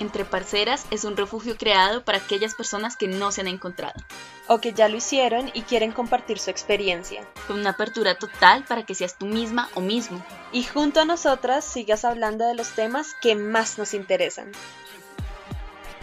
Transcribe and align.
Entre 0.00 0.24
Parceras 0.24 0.86
es 0.92 1.02
un 1.02 1.16
refugio 1.16 1.56
creado 1.56 2.04
para 2.04 2.18
aquellas 2.18 2.54
personas 2.54 2.96
que 2.96 3.08
no 3.08 3.32
se 3.32 3.40
han 3.40 3.48
encontrado. 3.48 4.00
O 4.46 4.60
que 4.60 4.72
ya 4.72 4.88
lo 4.88 4.96
hicieron 4.96 5.50
y 5.54 5.62
quieren 5.62 5.90
compartir 5.90 6.38
su 6.38 6.50
experiencia. 6.50 7.26
Con 7.48 7.58
una 7.58 7.70
apertura 7.70 8.14
total 8.14 8.64
para 8.64 8.84
que 8.84 8.94
seas 8.94 9.18
tú 9.18 9.26
misma 9.26 9.68
o 9.74 9.80
mismo. 9.80 10.24
Y 10.52 10.62
junto 10.62 11.00
a 11.00 11.04
nosotras 11.04 11.64
sigas 11.64 12.04
hablando 12.04 12.46
de 12.46 12.54
los 12.54 12.70
temas 12.70 13.14
que 13.20 13.34
más 13.34 13.76
nos 13.76 13.92
interesan. 13.92 14.52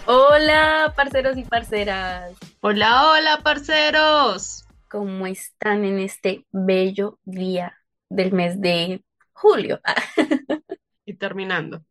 Hola, 0.08 0.94
parceros 0.96 1.38
y 1.38 1.44
parceras. 1.44 2.34
Hola, 2.60 3.12
hola, 3.12 3.40
parceros. 3.44 4.66
¿Cómo 4.90 5.26
están 5.26 5.86
en 5.86 6.00
este 6.00 6.46
bello 6.52 7.18
día 7.24 7.82
del 8.10 8.34
mes 8.34 8.60
de 8.60 9.04
julio? 9.32 9.80
y 11.06 11.14
terminando. 11.14 11.82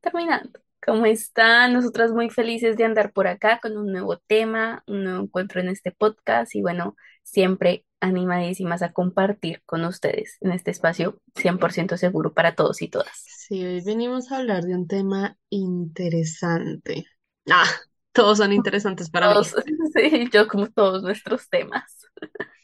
Terminando. 0.00 0.60
¿Cómo 0.84 1.04
están? 1.04 1.74
Nosotras 1.74 2.10
muy 2.12 2.30
felices 2.30 2.76
de 2.76 2.84
andar 2.84 3.12
por 3.12 3.26
acá 3.26 3.60
con 3.60 3.76
un 3.76 3.92
nuevo 3.92 4.18
tema, 4.18 4.82
un 4.86 5.04
nuevo 5.04 5.22
encuentro 5.24 5.60
en 5.60 5.68
este 5.68 5.92
podcast 5.92 6.54
y 6.54 6.62
bueno, 6.62 6.96
siempre 7.22 7.84
animadísimas 8.00 8.80
a 8.82 8.92
compartir 8.92 9.62
con 9.66 9.84
ustedes 9.84 10.38
en 10.40 10.52
este 10.52 10.70
espacio 10.70 11.20
100% 11.34 11.98
seguro 11.98 12.32
para 12.32 12.54
todos 12.54 12.80
y 12.80 12.88
todas. 12.88 13.12
Sí, 13.12 13.62
hoy 13.62 13.82
venimos 13.84 14.32
a 14.32 14.38
hablar 14.38 14.64
de 14.64 14.74
un 14.74 14.86
tema 14.86 15.36
interesante. 15.50 17.04
Ah, 17.50 17.68
todos 18.12 18.38
son 18.38 18.52
interesantes 18.52 19.10
para 19.10 19.34
mí. 19.34 19.40
Sí, 19.94 20.30
yo 20.32 20.48
como 20.48 20.68
todos 20.68 21.02
nuestros 21.02 21.48
temas. 21.50 22.06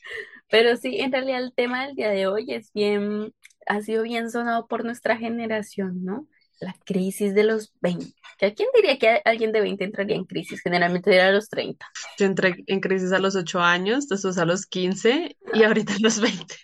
Pero 0.49 0.77
sí, 0.77 1.01
en 1.01 1.13
realidad 1.13 1.43
el 1.43 1.53
tema 1.55 1.87
del 1.87 1.97
día 1.97 2.09
de 2.11 2.29
hoy 2.29 2.53
es 2.53 2.73
bien, 2.73 3.35
ha 3.67 3.83
sido 3.83 4.05
bien 4.05 4.31
sonado 4.31 4.69
por 4.69 4.85
nuestra 4.85 5.17
generación, 5.17 6.05
¿no? 6.05 6.29
La 6.61 6.75
crisis 6.85 7.35
de 7.35 7.45
los 7.45 7.73
20. 7.81 8.07
¿A 8.41 8.51
quién 8.53 8.69
diría 8.75 8.99
que 8.99 9.21
alguien 9.25 9.53
de 9.53 9.61
20 9.61 9.85
entraría 9.85 10.17
en 10.17 10.25
crisis? 10.25 10.61
Generalmente 10.63 11.15
era 11.15 11.29
a 11.29 11.33
los 11.33 11.49
30. 11.49 11.87
Yo 12.19 12.27
entré 12.27 12.65
en 12.67 12.81
crisis 12.81 13.13
a 13.13 13.19
los 13.19 13.37
8 13.37 13.61
años, 13.61 14.09
después 14.09 14.39
a 14.39 14.45
los 14.45 14.67
15 14.67 15.37
y 15.53 15.63
ahorita 15.63 15.95
a 15.95 15.99
los 16.01 16.21
20. 16.21 16.55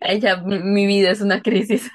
Ella, 0.00 0.36
mi, 0.44 0.86
vida 0.86 1.10
es 1.10 1.20
una 1.20 1.42
crisis. 1.42 1.90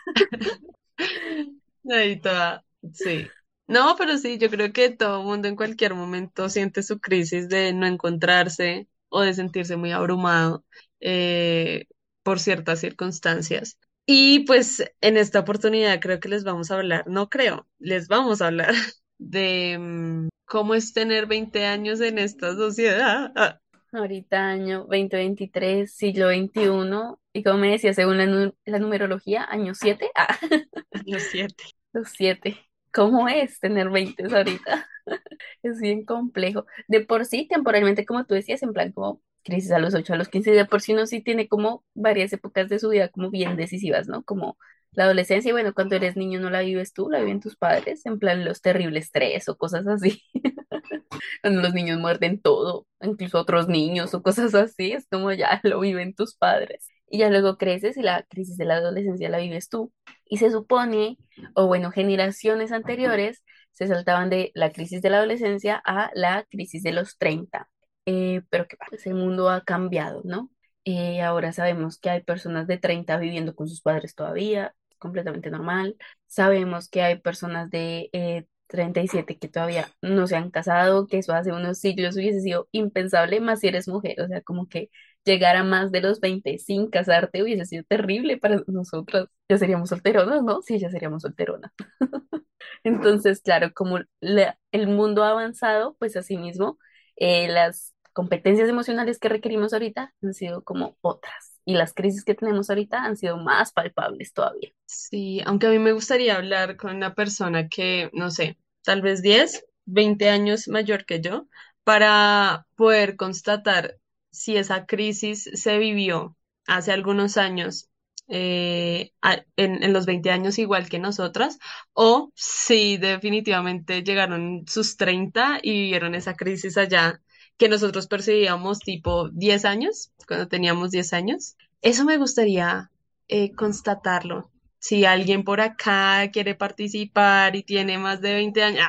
Ahí 1.89 2.19
toda, 2.19 2.63
sí. 2.93 3.27
No, 3.67 3.95
pero 3.97 4.17
sí, 4.17 4.37
yo 4.37 4.49
creo 4.49 4.71
que 4.71 4.89
todo 4.89 5.19
el 5.19 5.25
mundo 5.25 5.47
en 5.47 5.55
cualquier 5.55 5.93
momento 5.93 6.49
siente 6.49 6.83
su 6.83 6.99
crisis 6.99 7.49
de 7.49 7.73
no 7.73 7.85
encontrarse 7.85 8.87
o 9.09 9.21
de 9.21 9.33
sentirse 9.33 9.75
muy 9.75 9.91
abrumado 9.91 10.65
eh, 11.01 11.85
por 12.23 12.39
ciertas 12.39 12.79
circunstancias. 12.79 13.77
Y 14.09 14.45
pues 14.45 14.81
en 15.01 15.17
esta 15.17 15.41
oportunidad 15.41 15.99
creo 15.99 16.21
que 16.21 16.29
les 16.29 16.45
vamos 16.45 16.71
a 16.71 16.75
hablar, 16.75 17.05
no 17.07 17.29
creo, 17.29 17.67
les 17.77 18.07
vamos 18.07 18.41
a 18.41 18.47
hablar 18.47 18.73
de 19.17 19.77
mm, 19.77 20.29
cómo 20.45 20.75
es 20.75 20.93
tener 20.93 21.25
20 21.25 21.65
años 21.65 21.99
en 21.99 22.17
esta 22.17 22.55
sociedad. 22.55 23.33
Ah. 23.35 23.59
Ahorita 23.91 24.47
año 24.47 24.85
2023, 24.89 25.93
siglo 25.93 26.29
XXI, 26.29 27.17
y 27.33 27.43
como 27.43 27.57
me 27.57 27.71
decía, 27.71 27.93
según 27.93 28.53
la, 28.65 28.79
numerología, 28.79 29.43
año 29.43 29.75
7. 29.75 30.09
Ah. 30.15 30.37
Año 30.91 31.19
7. 31.19 31.55
Los 31.91 32.09
7. 32.09 32.57
¿Cómo 32.93 33.27
es 33.27 33.59
tener 33.59 33.89
20 33.89 34.23
ahorita? 34.33 34.87
es 35.63 35.81
bien 35.81 36.05
complejo. 36.05 36.65
De 36.87 37.01
por 37.01 37.25
sí, 37.25 37.45
temporalmente, 37.47 38.05
como 38.05 38.25
tú 38.25 38.35
decías, 38.35 38.63
en 38.63 38.71
plan 38.71 38.93
como 38.93 39.21
crisis 39.43 39.71
a 39.71 39.79
los 39.79 39.93
8, 39.93 40.13
a 40.13 40.17
los 40.17 40.29
15, 40.29 40.51
de 40.51 40.65
por 40.65 40.81
sí 40.81 40.93
uno 40.93 41.05
sí 41.05 41.21
tiene 41.21 41.47
como 41.47 41.83
varias 41.93 42.33
épocas 42.33 42.69
de 42.69 42.79
su 42.79 42.89
vida 42.89 43.09
como 43.09 43.29
bien 43.29 43.55
decisivas, 43.55 44.07
¿no? 44.07 44.23
Como 44.23 44.57
la 44.91 45.05
adolescencia, 45.05 45.49
y 45.49 45.51
bueno, 45.51 45.73
cuando 45.73 45.95
eres 45.95 46.17
niño 46.17 46.39
no 46.39 46.49
la 46.49 46.61
vives 46.61 46.93
tú, 46.93 47.09
la 47.09 47.19
viven 47.19 47.39
tus 47.39 47.55
padres, 47.55 48.05
en 48.05 48.19
plan 48.19 48.43
los 48.45 48.61
terribles 48.61 49.11
tres 49.11 49.47
o 49.49 49.57
cosas 49.57 49.87
así. 49.87 50.23
cuando 51.41 51.61
los 51.61 51.73
niños 51.73 51.99
muerden 51.99 52.41
todo, 52.41 52.87
incluso 53.01 53.39
otros 53.39 53.67
niños 53.67 54.13
o 54.13 54.23
cosas 54.23 54.55
así, 54.55 54.93
es 54.93 55.07
como 55.09 55.31
ya 55.31 55.59
lo 55.63 55.79
viven 55.79 56.15
tus 56.15 56.35
padres. 56.35 56.87
Y 57.09 57.19
ya 57.19 57.29
luego 57.29 57.57
creces 57.57 57.95
y 57.97 58.01
la 58.01 58.23
crisis 58.23 58.57
de 58.57 58.65
la 58.65 58.75
adolescencia 58.75 59.29
la 59.29 59.37
vives 59.37 59.69
tú. 59.69 59.93
Y 60.25 60.37
se 60.37 60.51
supone, 60.51 61.17
o 61.55 61.67
bueno, 61.67 61.91
generaciones 61.91 62.71
anteriores 62.71 63.43
se 63.71 63.87
saltaban 63.87 64.29
de 64.29 64.51
la 64.55 64.71
crisis 64.71 65.01
de 65.01 65.09
la 65.09 65.17
adolescencia 65.17 65.81
a 65.85 66.11
la 66.15 66.45
crisis 66.49 66.83
de 66.83 66.91
los 66.91 67.17
30 67.17 67.69
eh, 68.07 68.41
pero 68.49 68.67
que 68.67 68.77
pasa, 68.77 68.97
el 69.09 69.15
mundo 69.15 69.49
ha 69.49 69.61
cambiado, 69.63 70.21
¿no? 70.25 70.49
Eh, 70.85 71.21
ahora 71.21 71.51
sabemos 71.53 71.99
que 71.99 72.09
hay 72.09 72.23
personas 72.23 72.67
de 72.67 72.77
30 72.77 73.17
viviendo 73.17 73.53
con 73.55 73.67
sus 73.67 73.81
padres 73.81 74.15
todavía, 74.15 74.73
completamente 74.97 75.51
normal. 75.51 75.97
Sabemos 76.27 76.89
que 76.89 77.01
hay 77.03 77.19
personas 77.19 77.69
de 77.69 78.09
eh, 78.13 78.47
37 78.67 79.37
que 79.37 79.49
todavía 79.49 79.89
no 80.01 80.27
se 80.27 80.37
han 80.37 80.51
casado, 80.51 81.07
que 81.07 81.17
eso 81.19 81.33
hace 81.33 81.51
unos 81.51 81.79
siglos 81.79 82.15
hubiese 82.15 82.41
sido 82.41 82.69
impensable, 82.71 83.41
más 83.41 83.59
si 83.59 83.67
eres 83.67 83.87
mujer, 83.89 84.21
o 84.21 84.27
sea, 84.27 84.41
como 84.41 84.69
que 84.69 84.89
llegar 85.25 85.57
a 85.57 85.63
más 85.65 85.91
de 85.91 86.01
los 86.01 86.21
20 86.21 86.57
sin 86.59 86.89
casarte 86.89 87.43
hubiese 87.43 87.65
sido 87.65 87.83
terrible 87.83 88.37
para 88.37 88.61
nosotros. 88.67 89.27
Ya 89.49 89.57
seríamos 89.57 89.89
solteronas, 89.89 90.43
¿no? 90.43 90.61
Sí, 90.61 90.79
ya 90.79 90.89
seríamos 90.89 91.23
solteronas. 91.23 91.71
Entonces, 92.83 93.41
claro, 93.41 93.73
como 93.73 93.99
el 94.21 94.87
mundo 94.87 95.23
ha 95.23 95.31
avanzado, 95.31 95.95
pues 95.99 96.15
asimismo, 96.15 96.77
eh, 97.15 97.47
las 97.49 97.95
competencias 98.17 98.67
emocionales 98.67 99.19
que 99.19 99.29
requerimos 99.29 99.73
ahorita 99.73 100.11
han 100.23 100.33
sido 100.33 100.63
como 100.63 100.97
otras 101.01 101.53
y 101.65 101.75
las 101.75 101.93
crisis 101.93 102.23
que 102.25 102.33
tenemos 102.33 102.67
ahorita 102.67 103.03
han 103.03 103.15
sido 103.15 103.37
más 103.37 103.71
palpables 103.71 104.33
todavía. 104.33 104.71
Sí, 104.87 105.39
aunque 105.45 105.67
a 105.67 105.69
mí 105.69 105.77
me 105.77 105.91
gustaría 105.91 106.35
hablar 106.35 106.77
con 106.77 106.95
una 106.95 107.13
persona 107.13 107.69
que, 107.69 108.09
no 108.13 108.31
sé, 108.31 108.57
tal 108.83 109.03
vez 109.03 109.21
10, 109.21 109.65
20 109.85 110.29
años 110.29 110.67
mayor 110.67 111.05
que 111.05 111.21
yo, 111.21 111.47
para 111.83 112.65
poder 112.75 113.17
constatar 113.17 113.99
si 114.31 114.57
esa 114.57 114.87
crisis 114.87 115.47
se 115.53 115.77
vivió 115.77 116.35
hace 116.65 116.93
algunos 116.93 117.37
años 117.37 117.87
eh, 118.29 119.11
en, 119.57 119.83
en, 119.83 119.93
los 119.93 120.07
20 120.07 120.31
años 120.31 120.57
igual 120.57 120.89
que 120.89 120.97
nosotras, 120.97 121.59
o 121.93 122.31
si 122.33 122.97
definitivamente 122.97 124.01
llegaron 124.01 124.63
sus 124.67 124.97
30 124.97 125.59
y 125.61 125.71
vivieron 125.71 126.15
esa 126.15 126.33
crisis 126.33 126.77
allá 126.77 127.21
que 127.57 127.69
nosotros 127.69 128.07
percibíamos 128.07 128.79
tipo 128.79 129.29
10 129.29 129.65
años, 129.65 130.11
cuando 130.27 130.47
teníamos 130.47 130.91
10 130.91 131.13
años. 131.13 131.55
Eso 131.81 132.05
me 132.05 132.17
gustaría 132.17 132.91
eh, 133.27 133.53
constatarlo. 133.53 134.51
Si 134.79 135.05
alguien 135.05 135.43
por 135.43 135.59
acá 135.61 136.29
quiere 136.31 136.55
participar 136.55 137.55
y 137.55 137.63
tiene 137.63 137.97
más 137.97 138.21
de 138.21 138.33
20 138.33 138.63
años. 138.63 138.87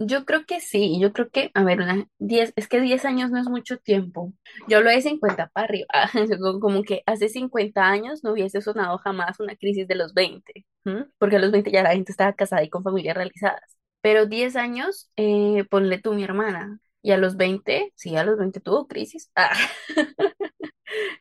Yo 0.00 0.24
creo 0.24 0.46
que 0.46 0.60
sí, 0.60 1.00
yo 1.00 1.12
creo 1.12 1.28
que, 1.28 1.50
a 1.54 1.64
ver, 1.64 1.80
una, 1.80 2.06
10, 2.18 2.52
es 2.54 2.68
que 2.68 2.80
10 2.80 3.04
años 3.04 3.32
no 3.32 3.40
es 3.40 3.48
mucho 3.48 3.78
tiempo. 3.78 4.32
Yo 4.68 4.80
lo 4.80 4.90
de 4.90 5.02
50 5.02 5.48
para 5.48 5.64
arriba, 5.64 5.88
como 6.60 6.84
que 6.84 7.02
hace 7.04 7.28
50 7.28 7.82
años 7.84 8.22
no 8.22 8.32
hubiese 8.32 8.60
sonado 8.60 8.98
jamás 8.98 9.40
una 9.40 9.56
crisis 9.56 9.88
de 9.88 9.96
los 9.96 10.14
20, 10.14 10.64
porque 11.18 11.36
a 11.36 11.38
los 11.40 11.50
20 11.50 11.72
ya 11.72 11.82
la 11.82 11.94
gente 11.94 12.12
estaba 12.12 12.32
casada 12.32 12.62
y 12.62 12.70
con 12.70 12.84
familias 12.84 13.16
realizadas. 13.16 13.76
Pero 14.00 14.26
10 14.26 14.54
años, 14.54 15.10
eh, 15.16 15.64
ponle 15.68 15.98
tú 15.98 16.14
mi 16.14 16.22
hermana, 16.22 16.78
y 17.02 17.12
a 17.12 17.18
los 17.18 17.36
20, 17.36 17.92
sí, 17.96 18.16
a 18.16 18.24
los 18.24 18.38
20 18.38 18.60
tuvo 18.60 18.86
crisis. 18.88 19.30
Ah. 19.36 19.52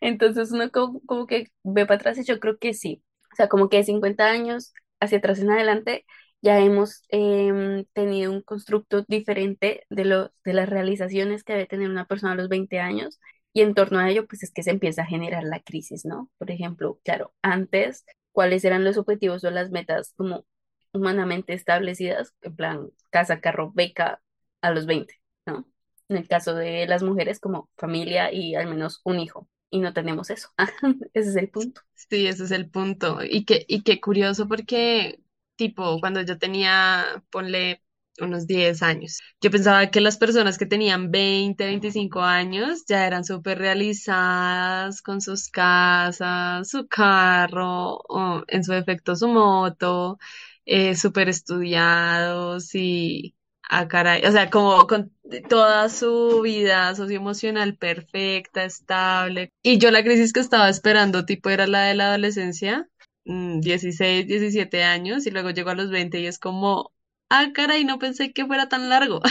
Entonces 0.02 0.52
uno 0.52 0.72
como, 0.72 1.28
que 1.28 1.48
ve 1.64 1.86
para 1.86 1.96
atrás 1.98 2.18
y 2.18 2.24
yo 2.24 2.40
creo 2.40 2.58
que 2.58 2.74
sí. 2.74 3.04
O 3.34 3.36
sea, 3.36 3.48
como 3.50 3.70
que 3.70 3.78
de 3.78 3.84
50 3.84 4.26
años 4.26 4.74
hacia 5.00 5.20
atrás 5.20 5.40
en 5.40 5.52
adelante 5.52 6.06
ya 6.42 6.60
hemos 6.60 7.04
em, 7.10 7.86
tenido 7.94 8.32
un 8.32 8.42
constructo 8.42 9.04
diferente 9.08 9.86
de, 9.90 10.06
lo, 10.06 10.32
de 10.46 10.54
las 10.54 10.70
realizaciones 10.70 11.44
que 11.44 11.54
debe 11.54 11.66
tener 11.68 11.90
una 11.90 12.06
persona 12.06 12.34
a 12.34 12.36
los 12.36 12.50
20 12.50 12.80
años 12.80 13.20
y 13.54 13.62
en 13.62 13.74
torno 13.74 14.00
a 14.00 14.10
ello 14.10 14.28
pues 14.28 14.44
es 14.44 14.52
que 14.54 14.64
se 14.64 14.72
empieza 14.72 15.02
a 15.04 15.06
generar 15.06 15.44
la 15.44 15.60
crisis, 15.62 16.06
¿no? 16.06 16.30
Por 16.38 16.52
ejemplo, 16.52 17.00
claro, 17.04 17.34
antes, 17.42 18.06
¿cuáles 18.32 18.64
eran 18.66 18.84
los 18.84 18.98
objetivos 18.98 19.44
o 19.44 19.52
las 19.52 19.72
metas 19.72 20.14
como 20.16 20.46
humanamente 20.94 21.54
establecidas? 21.54 22.34
En 22.42 22.56
plan, 22.56 22.90
casa, 23.10 23.40
carro, 23.42 23.72
beca 23.74 24.22
a 24.62 24.72
los 24.72 24.86
20. 24.86 25.16
¿no? 25.46 25.66
En 26.10 26.18
el 26.18 26.28
caso 26.28 26.56
de 26.56 26.88
las 26.88 27.04
mujeres, 27.04 27.40
como 27.40 27.70
familia 27.78 28.32
y 28.32 28.56
al 28.56 28.68
menos 28.68 29.02
un 29.04 29.20
hijo. 29.20 29.48
Y 29.70 29.80
no 29.80 29.94
tenemos 29.94 30.30
eso. 30.30 30.50
ese 31.14 31.30
es 31.30 31.36
el 31.36 31.50
punto. 31.50 31.82
Sí, 31.96 32.28
ese 32.28 32.46
es 32.46 32.52
el 32.52 32.70
punto. 32.70 33.20
Y 33.24 33.46
qué, 33.46 33.66
y 33.68 33.84
qué 33.84 34.00
curioso 34.00 34.48
porque, 34.48 35.20
tipo, 35.56 36.00
cuando 36.00 36.22
yo 36.22 36.38
tenía, 36.38 37.24
ponle 37.30 37.84
unos 38.20 38.48
10 38.48 38.82
años. 38.82 39.20
Yo 39.42 39.52
pensaba 39.52 39.88
que 39.92 40.02
las 40.02 40.18
personas 40.18 40.58
que 40.58 40.66
tenían 40.66 41.12
20, 41.12 41.66
25 41.66 42.22
años 42.22 42.86
ya 42.88 43.06
eran 43.06 43.24
súper 43.26 43.60
realizadas 43.60 45.02
con 45.02 45.22
sus 45.22 45.50
casas, 45.50 46.70
su 46.70 46.88
carro, 46.88 47.98
o 48.08 48.44
en 48.48 48.64
su 48.64 48.72
defecto 48.72 49.16
su 49.16 49.28
moto, 49.28 50.18
eh, 50.66 50.96
súper 50.96 51.30
estudiados 51.30 52.74
y, 52.76 53.36
Ah, 53.70 53.88
caray. 53.88 54.26
O 54.26 54.32
sea, 54.32 54.50
como 54.50 54.88
con 54.88 55.12
toda 55.50 55.90
su 55.90 56.42
vida 56.42 56.96
socioemocional 56.96 57.76
perfecta, 57.76 58.64
estable. 58.64 59.52
Y 59.62 59.78
yo 59.78 59.92
la 59.92 60.04
crisis 60.04 60.32
que 60.32 60.40
estaba 60.40 60.70
esperando, 60.70 61.26
tipo, 61.26 61.50
era 61.50 61.68
la 61.68 61.84
de 61.84 61.96
la 61.96 62.10
adolescencia, 62.10 62.88
16, 63.26 64.26
mm, 64.26 64.28
17 64.28 64.84
años, 64.84 65.26
y 65.28 65.32
luego 65.32 65.50
llegó 65.50 65.72
a 65.72 65.76
los 65.76 65.90
20 65.92 66.20
y 66.20 66.28
es 66.28 66.40
como, 66.40 66.94
ah, 67.30 67.52
caray, 67.54 67.84
no 67.84 68.00
pensé 68.00 68.32
que 68.32 68.46
fuera 68.46 68.70
tan 68.70 68.90
largo. 68.90 69.22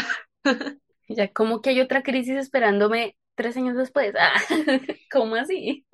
Ya 1.09 1.33
como 1.33 1.61
que 1.61 1.71
hay 1.71 1.81
otra 1.81 2.03
crisis 2.03 2.37
esperándome 2.37 3.17
tres 3.37 3.57
años 3.57 3.77
después. 3.77 4.13
Ah, 4.19 4.41
¿cómo 5.11 5.37
así? 5.37 5.87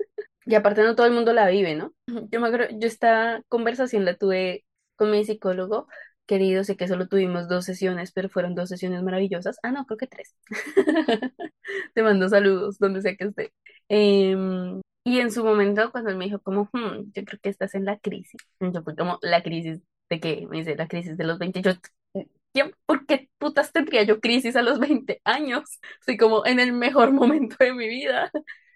Y 0.45 0.55
aparte 0.55 0.83
no 0.83 0.95
todo 0.95 1.07
el 1.07 1.13
mundo 1.13 1.33
la 1.33 1.47
vive, 1.47 1.75
¿no? 1.75 1.93
Yo 2.07 2.39
me 2.39 2.47
acuerdo, 2.47 2.67
yo 2.79 2.87
esta 2.87 3.41
conversación 3.47 4.05
la 4.05 4.15
tuve 4.17 4.65
con 4.95 5.11
mi 5.11 5.23
psicólogo, 5.23 5.87
querido, 6.27 6.63
sé 6.63 6.77
que 6.77 6.87
solo 6.87 7.07
tuvimos 7.07 7.47
dos 7.49 7.65
sesiones, 7.65 8.11
pero 8.11 8.29
fueron 8.29 8.55
dos 8.55 8.69
sesiones 8.69 9.03
maravillosas. 9.03 9.57
Ah, 9.63 9.71
no, 9.71 9.85
creo 9.85 9.97
que 9.97 10.07
tres. 10.07 10.35
Te 11.93 12.03
mando 12.03 12.29
saludos, 12.29 12.77
donde 12.79 13.01
sea 13.01 13.15
que 13.15 13.25
esté. 13.25 13.53
Em, 13.89 14.81
y 15.05 15.19
en 15.19 15.31
su 15.31 15.43
momento, 15.43 15.91
cuando 15.91 16.09
él 16.11 16.17
me 16.17 16.25
dijo 16.25 16.39
como, 16.41 16.69
"Hmm, 16.73 17.11
yo 17.13 17.23
creo 17.25 17.39
que 17.41 17.49
estás 17.49 17.75
en 17.75 17.85
la 17.85 17.97
crisis, 17.99 18.41
yo 18.59 18.83
fui 18.83 18.95
como, 18.95 19.19
¿la 19.21 19.43
crisis 19.43 19.81
de 20.09 20.19
qué? 20.19 20.47
Me 20.49 20.57
dice, 20.59 20.75
la 20.75 20.87
crisis 20.87 21.17
de 21.17 21.23
los 21.25 21.39
20. 21.39 21.61
Yo, 21.61 21.71
¿quién- 22.53 22.73
¿por 22.85 23.05
qué 23.05 23.29
putas 23.37 23.71
tendría 23.71 24.03
yo 24.03 24.19
crisis 24.19 24.55
a 24.55 24.61
los 24.61 24.79
20 24.79 25.21
años? 25.25 25.63
Estoy 25.99 26.17
como 26.17 26.45
en 26.45 26.59
el 26.59 26.73
mejor 26.73 27.11
momento 27.11 27.55
de 27.59 27.73
mi 27.73 27.87
vida. 27.87 28.31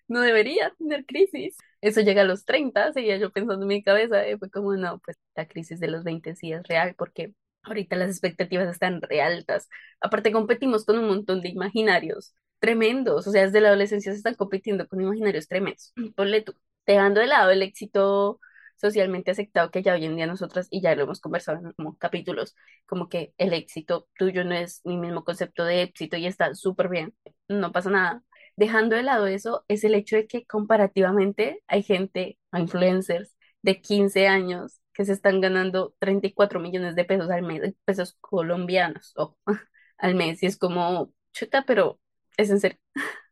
No 0.07 0.21
debería 0.21 0.71
tener 0.77 1.05
crisis. 1.05 1.57
Eso 1.81 2.01
llega 2.01 2.21
a 2.21 2.25
los 2.25 2.45
30, 2.45 2.93
seguía 2.93 3.17
yo 3.17 3.31
pensando 3.31 3.63
en 3.63 3.67
mi 3.67 3.83
cabeza, 3.83 4.27
y 4.27 4.37
fue 4.37 4.49
como, 4.49 4.75
no, 4.75 4.99
pues 4.99 5.17
la 5.35 5.47
crisis 5.47 5.79
de 5.79 5.87
los 5.89 6.03
20 6.03 6.35
sí 6.35 6.51
es 6.53 6.63
real, 6.63 6.95
porque 6.97 7.33
ahorita 7.63 7.95
las 7.95 8.09
expectativas 8.09 8.69
están 8.69 9.01
re 9.01 9.21
altas. 9.21 9.69
Aparte, 9.99 10.31
competimos 10.31 10.85
con 10.85 10.97
un 10.99 11.07
montón 11.07 11.41
de 11.41 11.49
imaginarios 11.49 12.33
tremendos, 12.59 13.27
o 13.27 13.31
sea, 13.31 13.43
desde 13.43 13.61
la 13.61 13.67
adolescencia 13.69 14.11
se 14.11 14.17
están 14.17 14.33
compitiendo 14.35 14.87
con 14.87 15.01
imaginarios 15.01 15.47
tremendos. 15.47 15.93
Ponle 16.15 16.41
tú, 16.41 16.53
dejando 16.85 17.19
de 17.21 17.27
lado 17.27 17.51
el 17.51 17.61
éxito 17.61 18.39
socialmente 18.77 19.31
aceptado 19.31 19.71
que 19.71 19.81
ya 19.81 19.93
hoy 19.93 20.05
en 20.05 20.15
día 20.15 20.27
nosotras, 20.27 20.67
y 20.69 20.81
ya 20.81 20.95
lo 20.95 21.03
hemos 21.03 21.19
conversado 21.19 21.59
en 21.59 21.73
como 21.73 21.97
capítulos, 21.97 22.55
como 22.85 23.09
que 23.09 23.33
el 23.37 23.53
éxito 23.53 24.07
tuyo 24.17 24.43
no 24.45 24.53
es 24.55 24.81
mi 24.85 24.97
mismo 24.97 25.23
concepto 25.23 25.65
de 25.65 25.81
éxito 25.83 26.15
y 26.17 26.27
está 26.27 26.53
súper 26.55 26.87
bien, 26.89 27.13
no 27.47 27.71
pasa 27.71 27.89
nada. 27.89 28.23
Dejando 28.57 28.97
de 28.97 29.03
lado 29.03 29.27
eso, 29.27 29.65
es 29.69 29.85
el 29.85 29.95
hecho 29.95 30.17
de 30.17 30.27
que 30.27 30.45
comparativamente 30.47 31.63
hay 31.67 31.83
gente, 31.83 32.39
influencers 32.53 33.37
de 33.63 33.81
15 33.81 34.27
años 34.27 34.81
que 34.93 35.05
se 35.05 35.13
están 35.13 35.41
ganando 35.41 35.95
34 35.99 36.59
millones 36.59 36.95
de 36.95 37.05
pesos 37.05 37.29
al 37.31 37.43
mes, 37.43 37.75
pesos 37.85 38.17
colombianos, 38.21 39.13
o 39.17 39.37
al 39.99 40.15
mes, 40.15 40.43
y 40.43 40.47
es 40.47 40.57
como, 40.57 41.13
chuta, 41.33 41.65
pero 41.67 41.99
es 42.37 42.51
en 42.51 42.59
serio. 42.61 42.79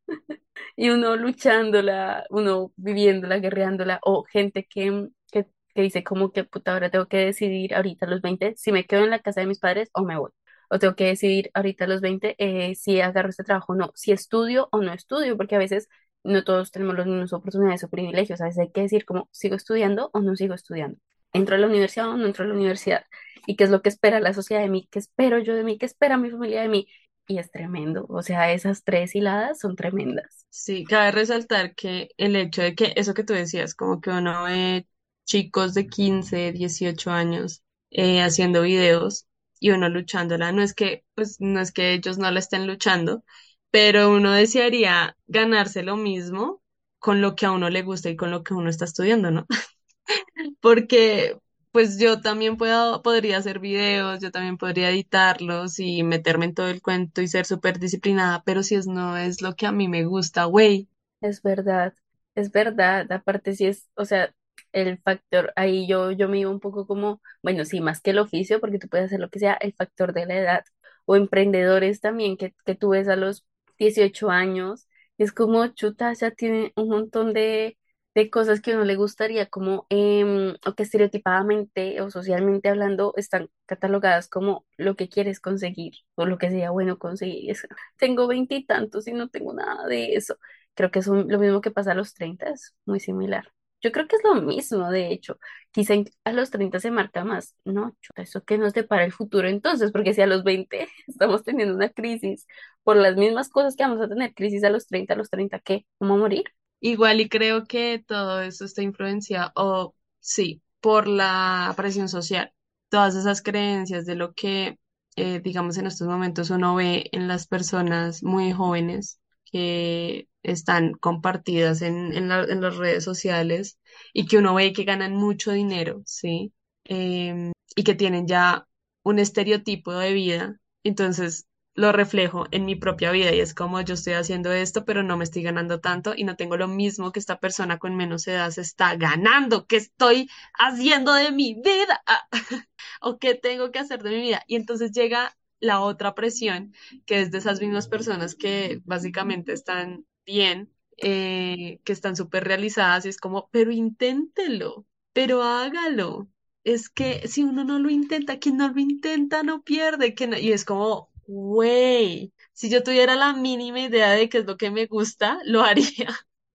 Y 0.75 0.89
uno 0.89 1.15
luchándola, 1.15 2.25
uno 2.29 2.71
viviéndola, 2.77 3.39
guerreándola, 3.39 3.99
o 4.03 4.23
gente 4.25 4.65
que, 4.65 5.09
que, 5.31 5.47
que 5.73 5.81
dice 5.81 6.03
como 6.03 6.31
que 6.31 6.43
puta, 6.45 6.73
ahora 6.73 6.89
tengo 6.91 7.07
que 7.07 7.17
decidir 7.17 7.75
ahorita 7.75 8.05
a 8.05 8.09
los 8.09 8.21
20 8.21 8.55
si 8.57 8.71
me 8.71 8.85
quedo 8.85 9.03
en 9.03 9.09
la 9.11 9.19
casa 9.19 9.41
de 9.41 9.47
mis 9.47 9.59
padres 9.59 9.89
o 9.93 10.03
me 10.03 10.17
voy. 10.17 10.31
O 10.69 10.79
tengo 10.79 10.95
que 10.95 11.05
decidir 11.05 11.51
ahorita 11.53 11.85
a 11.85 11.87
los 11.87 12.01
20 12.01 12.35
eh, 12.37 12.75
si 12.75 13.01
agarro 13.01 13.29
este 13.29 13.43
trabajo 13.43 13.73
o 13.73 13.75
no, 13.75 13.91
si 13.95 14.11
estudio 14.11 14.69
o 14.71 14.81
no 14.81 14.93
estudio, 14.93 15.37
porque 15.37 15.55
a 15.55 15.59
veces 15.59 15.87
no 16.23 16.43
todos 16.43 16.71
tenemos 16.71 16.95
las 16.95 17.05
mismas 17.05 17.33
oportunidades 17.33 17.83
o 17.83 17.89
privilegios. 17.89 18.41
A 18.41 18.45
veces 18.45 18.59
hay 18.59 18.71
que 18.71 18.81
decir 18.81 19.05
como, 19.05 19.29
¿sigo 19.31 19.55
estudiando 19.55 20.09
o 20.13 20.21
no 20.21 20.35
sigo 20.35 20.55
estudiando? 20.55 20.97
¿Entro 21.33 21.55
a 21.55 21.59
la 21.59 21.67
universidad 21.67 22.09
o 22.09 22.17
no 22.17 22.25
entro 22.25 22.45
a 22.45 22.47
la 22.47 22.53
universidad? 22.53 23.05
¿Y 23.45 23.55
qué 23.55 23.65
es 23.65 23.69
lo 23.69 23.81
que 23.81 23.89
espera 23.89 24.19
la 24.19 24.33
sociedad 24.33 24.61
de 24.61 24.69
mí? 24.69 24.87
¿Qué 24.89 24.99
espero 24.99 25.39
yo 25.39 25.55
de 25.55 25.63
mí? 25.63 25.77
¿Qué 25.77 25.85
espera 25.85 26.17
mi 26.17 26.31
familia 26.31 26.61
de 26.61 26.69
mí? 26.69 26.87
Y 27.27 27.37
es 27.37 27.51
tremendo. 27.51 28.05
O 28.09 28.23
sea, 28.23 28.51
esas 28.53 28.83
tres 28.83 29.15
hiladas 29.15 29.59
son 29.59 29.75
tremendas. 29.75 30.45
Sí, 30.49 30.83
cabe 30.85 31.11
resaltar 31.11 31.75
que 31.75 32.09
el 32.17 32.35
hecho 32.35 32.61
de 32.61 32.75
que 32.75 32.93
eso 32.95 33.13
que 33.13 33.23
tú 33.23 33.33
decías, 33.33 33.75
como 33.75 34.01
que 34.01 34.09
uno 34.11 34.43
ve 34.43 34.87
chicos 35.25 35.73
de 35.73 35.87
15, 35.87 36.51
18 36.51 37.11
años 37.11 37.63
eh, 37.91 38.21
haciendo 38.21 38.61
videos 38.61 39.27
y 39.59 39.71
uno 39.71 39.89
luchándola, 39.89 40.51
no 40.51 40.61
es 40.63 40.73
que, 40.73 41.05
pues, 41.15 41.37
no 41.39 41.59
es 41.61 41.71
que 41.71 41.93
ellos 41.93 42.17
no 42.17 42.29
la 42.31 42.39
estén 42.39 42.67
luchando, 42.67 43.23
pero 43.71 44.11
uno 44.11 44.31
desearía 44.33 45.17
ganarse 45.27 45.83
lo 45.83 45.97
mismo 45.97 46.61
con 46.99 47.21
lo 47.21 47.35
que 47.35 47.45
a 47.45 47.51
uno 47.51 47.69
le 47.69 47.81
gusta 47.83 48.09
y 48.09 48.15
con 48.15 48.31
lo 48.31 48.43
que 48.43 48.53
uno 48.53 48.69
está 48.69 48.85
estudiando, 48.85 49.31
¿no? 49.31 49.45
Porque, 50.61 51.37
pues, 51.71 51.99
yo 51.99 52.21
también 52.21 52.57
puedo, 52.57 53.01
podría 53.01 53.37
hacer 53.37 53.59
videos, 53.59 54.19
yo 54.21 54.31
también 54.31 54.57
podría 54.57 54.89
editarlos 54.89 55.79
y 55.79 56.03
meterme 56.03 56.45
en 56.45 56.53
todo 56.53 56.67
el 56.69 56.81
cuento 56.81 57.21
y 57.21 57.27
ser 57.27 57.45
súper 57.45 57.79
disciplinada, 57.79 58.43
pero 58.45 58.63
si 58.63 58.75
es 58.75 58.87
no 58.87 59.17
es 59.17 59.41
lo 59.41 59.55
que 59.55 59.67
a 59.67 59.71
mí 59.71 59.87
me 59.87 60.05
gusta, 60.05 60.45
güey. 60.45 60.89
Es 61.21 61.41
verdad, 61.41 61.93
es 62.35 62.51
verdad. 62.51 63.11
Aparte, 63.11 63.55
sí 63.55 63.65
es, 63.67 63.89
o 63.95 64.05
sea, 64.05 64.33
el 64.75 64.99
factor, 64.99 65.53
ahí 65.55 65.87
yo, 65.87 66.11
yo 66.11 66.29
me 66.29 66.39
iba 66.39 66.51
un 66.51 66.59
poco 66.59 66.87
como, 66.87 67.21
bueno, 67.43 67.65
sí, 67.65 67.81
más 67.81 68.01
que 68.01 68.11
el 68.11 68.19
oficio, 68.19 68.59
porque 68.59 68.79
tú 68.79 68.87
puedes 68.89 69.07
hacer 69.07 69.19
lo 69.19 69.29
que 69.29 69.39
sea, 69.39 69.53
el 69.55 69.73
factor 69.73 70.13
de 70.13 70.25
la 70.25 70.35
edad. 70.37 70.65
O 71.05 71.15
emprendedores 71.15 72.01
también 72.01 72.37
que, 72.37 72.53
que 72.65 72.75
tú 72.75 72.89
ves 72.89 73.07
a 73.07 73.15
los 73.15 73.45
18 73.77 74.29
años, 74.31 74.87
es 75.17 75.31
como 75.31 75.67
chuta, 75.67 76.13
ya 76.13 76.31
tiene 76.31 76.73
un 76.75 76.89
montón 76.89 77.33
de, 77.33 77.77
de 78.15 78.29
cosas 78.29 78.61
que 78.61 78.71
a 78.71 78.75
uno 78.75 78.85
le 78.85 78.95
gustaría, 78.95 79.47
como, 79.49 79.85
em, 79.89 80.55
o 80.65 80.73
que 80.75 80.83
estereotipadamente 80.83 82.01
o 82.01 82.09
socialmente 82.11 82.69
hablando 82.69 83.13
están 83.17 83.49
catalogadas 83.65 84.27
como 84.29 84.65
lo 84.77 84.95
que 84.95 85.09
quieres 85.09 85.39
conseguir, 85.39 85.93
o 86.15 86.25
lo 86.25 86.37
que 86.37 86.49
sería 86.49 86.71
bueno 86.71 86.97
conseguir. 86.99 87.51
Es, 87.51 87.67
tengo 87.97 88.27
veintitantos 88.27 89.07
y 89.07 89.13
no 89.13 89.29
tengo 89.29 89.53
nada 89.53 89.85
de 89.87 90.15
eso. 90.15 90.37
Creo 90.73 90.91
que 90.91 90.99
es 90.99 91.07
lo 91.07 91.39
mismo 91.39 91.61
que 91.61 91.71
pasa 91.71 91.91
a 91.91 91.95
los 91.95 92.13
30, 92.13 92.49
es 92.49 92.75
muy 92.85 92.99
similar. 92.99 93.51
Yo 93.81 93.91
creo 93.91 94.07
que 94.07 94.15
es 94.15 94.23
lo 94.23 94.35
mismo, 94.41 94.89
de 94.89 95.11
hecho. 95.11 95.37
Quizá 95.71 95.93
a 96.23 96.31
los 96.33 96.49
30 96.49 96.79
se 96.79 96.91
marca 96.91 97.23
más. 97.23 97.55
No, 97.65 97.95
eso 98.15 98.43
que 98.43 98.57
nos 98.57 98.73
depara 98.73 99.05
el 99.05 99.11
futuro 99.11 99.47
entonces, 99.47 99.91
porque 99.91 100.13
si 100.13 100.21
a 100.21 100.27
los 100.27 100.43
20 100.43 100.87
estamos 101.07 101.43
teniendo 101.43 101.75
una 101.75 101.89
crisis 101.89 102.47
por 102.83 102.97
las 102.97 103.15
mismas 103.15 103.49
cosas 103.49 103.75
que 103.75 103.83
vamos 103.83 104.01
a 104.01 104.07
tener, 104.09 104.33
crisis 104.33 104.63
a 104.63 104.69
los 104.69 104.87
30, 104.87 105.13
a 105.13 105.17
los 105.17 105.29
30, 105.29 105.59
¿qué? 105.59 105.85
¿Cómo 105.99 106.17
morir? 106.17 106.45
Igual 106.79 107.21
y 107.21 107.29
creo 107.29 107.65
que 107.65 108.03
todo 108.05 108.41
eso 108.41 108.65
está 108.65 108.81
influenciado, 108.81 109.51
o 109.55 109.95
sí, 110.19 110.61
por 110.81 111.07
la 111.07 111.73
presión 111.77 112.09
social. 112.09 112.51
Todas 112.89 113.15
esas 113.15 113.41
creencias 113.41 114.05
de 114.05 114.15
lo 114.15 114.33
que, 114.33 114.79
eh, 115.15 115.39
digamos, 115.41 115.77
en 115.77 115.87
estos 115.87 116.07
momentos 116.07 116.49
uno 116.49 116.75
ve 116.75 117.09
en 117.11 117.27
las 117.27 117.47
personas 117.47 118.23
muy 118.23 118.51
jóvenes 118.51 119.19
que 119.51 120.27
están 120.43 120.93
compartidas 120.93 121.81
en, 121.81 122.13
en 122.15 122.27
la- 122.29 122.43
en 122.43 122.61
las 122.61 122.77
redes 122.77 123.03
sociales 123.03 123.79
y 124.13 124.25
que 124.27 124.37
uno 124.37 124.53
ve 124.55 124.73
que 124.73 124.83
ganan 124.83 125.13
mucho 125.15 125.51
dinero, 125.51 126.01
¿sí? 126.05 126.53
Em, 126.85 127.51
y 127.75 127.83
que 127.83 127.95
tienen 127.95 128.27
ya 128.27 128.67
un 129.03 129.19
estereotipo 129.19 129.93
de 129.93 130.13
vida. 130.13 130.59
Entonces, 130.83 131.47
lo 131.73 131.91
reflejo 131.91 132.45
en 132.51 132.65
mi 132.65 132.75
propia 132.75 133.11
vida 133.11 133.33
y 133.33 133.39
es 133.41 133.53
como 133.53 133.81
yo 133.81 133.95
estoy 133.95 134.13
haciendo 134.13 134.51
esto, 134.53 134.85
pero 134.85 135.03
no 135.03 135.17
me 135.17 135.25
estoy 135.25 135.43
ganando 135.43 135.79
tanto 135.81 136.13
y 136.15 136.23
no 136.23 136.35
tengo 136.37 136.55
lo 136.57 136.67
mismo 136.69 137.11
que 137.11 137.19
esta 137.19 137.39
persona 137.39 137.79
con 137.79 137.95
menos 137.97 138.27
edad 138.27 138.49
se 138.51 138.61
está 138.61 138.95
ganando. 138.95 139.65
¿Qué 139.67 139.77
estoy 139.77 140.29
haciendo 140.57 141.13
de 141.13 141.31
mi 141.31 141.55
vida? 141.55 142.01
¿O 143.01 143.17
qué 143.19 143.35
tengo 143.35 143.71
que 143.71 143.79
hacer 143.79 144.03
de 144.03 144.09
mi 144.11 144.21
vida? 144.21 144.43
Y 144.47 144.55
entonces 144.55 144.91
llega 144.91 145.35
la 145.65 145.81
otra 145.81 146.15
presión, 146.15 146.73
que 147.05 147.21
es 147.21 147.31
de 147.31 147.39
esas 147.39 147.61
mismas 147.61 147.87
personas 147.87 148.35
que 148.35 148.81
básicamente 148.85 149.53
están 149.53 150.05
bien, 150.25 150.71
eh, 150.97 151.79
que 151.83 151.93
están 151.93 152.15
súper 152.15 152.43
realizadas 152.45 153.05
y 153.05 153.09
es 153.09 153.17
como, 153.17 153.49
pero 153.51 153.71
inténtelo, 153.71 154.85
pero 155.13 155.43
hágalo. 155.43 156.29
Es 156.63 156.89
que 156.89 157.27
si 157.27 157.43
uno 157.43 157.63
no 157.63 157.79
lo 157.79 157.89
intenta, 157.89 158.39
quien 158.39 158.57
no 158.57 158.69
lo 158.69 158.79
intenta 158.79 159.43
no 159.43 159.61
pierde. 159.63 160.15
Que 160.15 160.29
Y 160.41 160.51
es 160.51 160.65
como, 160.65 161.09
güey, 161.27 162.33
si 162.53 162.69
yo 162.69 162.83
tuviera 162.83 163.15
la 163.15 163.33
mínima 163.33 163.81
idea 163.81 164.11
de 164.11 164.29
qué 164.29 164.39
es 164.39 164.45
lo 164.45 164.57
que 164.57 164.71
me 164.71 164.87
gusta, 164.87 165.39
lo 165.45 165.61
haría. 165.61 166.09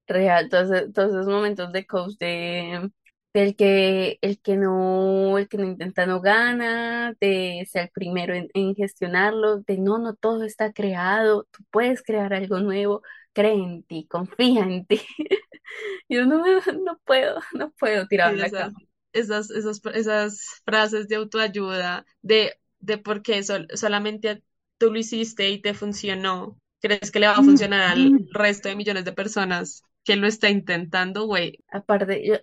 Real, 0.07 0.49
todos, 0.49 0.93
todos 0.93 1.11
esos 1.11 1.26
momentos 1.29 1.73
de 1.73 1.87
coach 1.87 2.17
de, 2.19 2.90
del 3.34 3.56
que 3.56 4.18
el 4.22 4.40
que 4.40 4.56
no, 4.56 5.38
el 5.38 5.49
que 5.49 5.58
no 5.58 5.64
intenta 5.66 6.06
no 6.06 6.20
gana, 6.20 7.14
de 7.20 7.66
ser 7.70 7.84
el 7.84 7.90
primero 7.90 8.34
en, 8.34 8.49
en 8.54 8.75
gestionarlo, 8.75 9.58
de 9.62 9.78
no, 9.78 9.99
no 9.99 10.14
todo 10.14 10.44
está 10.44 10.72
creado, 10.72 11.44
tú 11.52 11.64
puedes 11.70 12.02
crear 12.02 12.34
algo 12.34 12.60
nuevo, 12.60 13.02
cree 13.32 13.54
en 13.54 13.82
ti, 13.84 14.06
confía 14.08 14.62
en 14.64 14.87
ti. 14.87 15.00
Yo 16.08 16.26
no, 16.26 16.42
me- 16.44 16.60
no 16.84 16.99
puedo, 17.04 17.40
no 17.54 17.70
puedo 17.72 18.06
tirar 18.08 18.37
la 18.38 18.50
esas, 18.50 18.52
cama. 18.52 18.80
esas, 19.12 19.50
esas, 19.50 19.80
esas 19.94 20.40
frases 20.64 21.08
de 21.08 21.16
autoayuda, 21.16 22.04
de, 22.22 22.54
de 22.80 22.99
por 22.99 23.22
qué 23.22 23.42
sol- 23.42 23.68
solamente 23.75 24.42
tú 24.78 24.92
lo 24.92 24.99
hiciste 24.99 25.50
y 25.50 25.60
te 25.60 25.75
funcionó. 25.75 26.58
¿Crees 26.80 27.10
que 27.10 27.20
le 27.20 27.26
va 27.26 27.37
a 27.38 27.42
funcionar 27.44 27.82
al 27.82 28.14
resto 28.30 28.68
de 28.68 28.76
millones 28.76 29.04
de 29.04 29.12
personas 29.12 29.82
que 30.04 30.16
lo 30.16 30.26
está 30.26 30.49
intentando, 30.50 31.26
güey? 31.26 31.58
Aparte, 31.72 32.25
yo, 32.26 32.37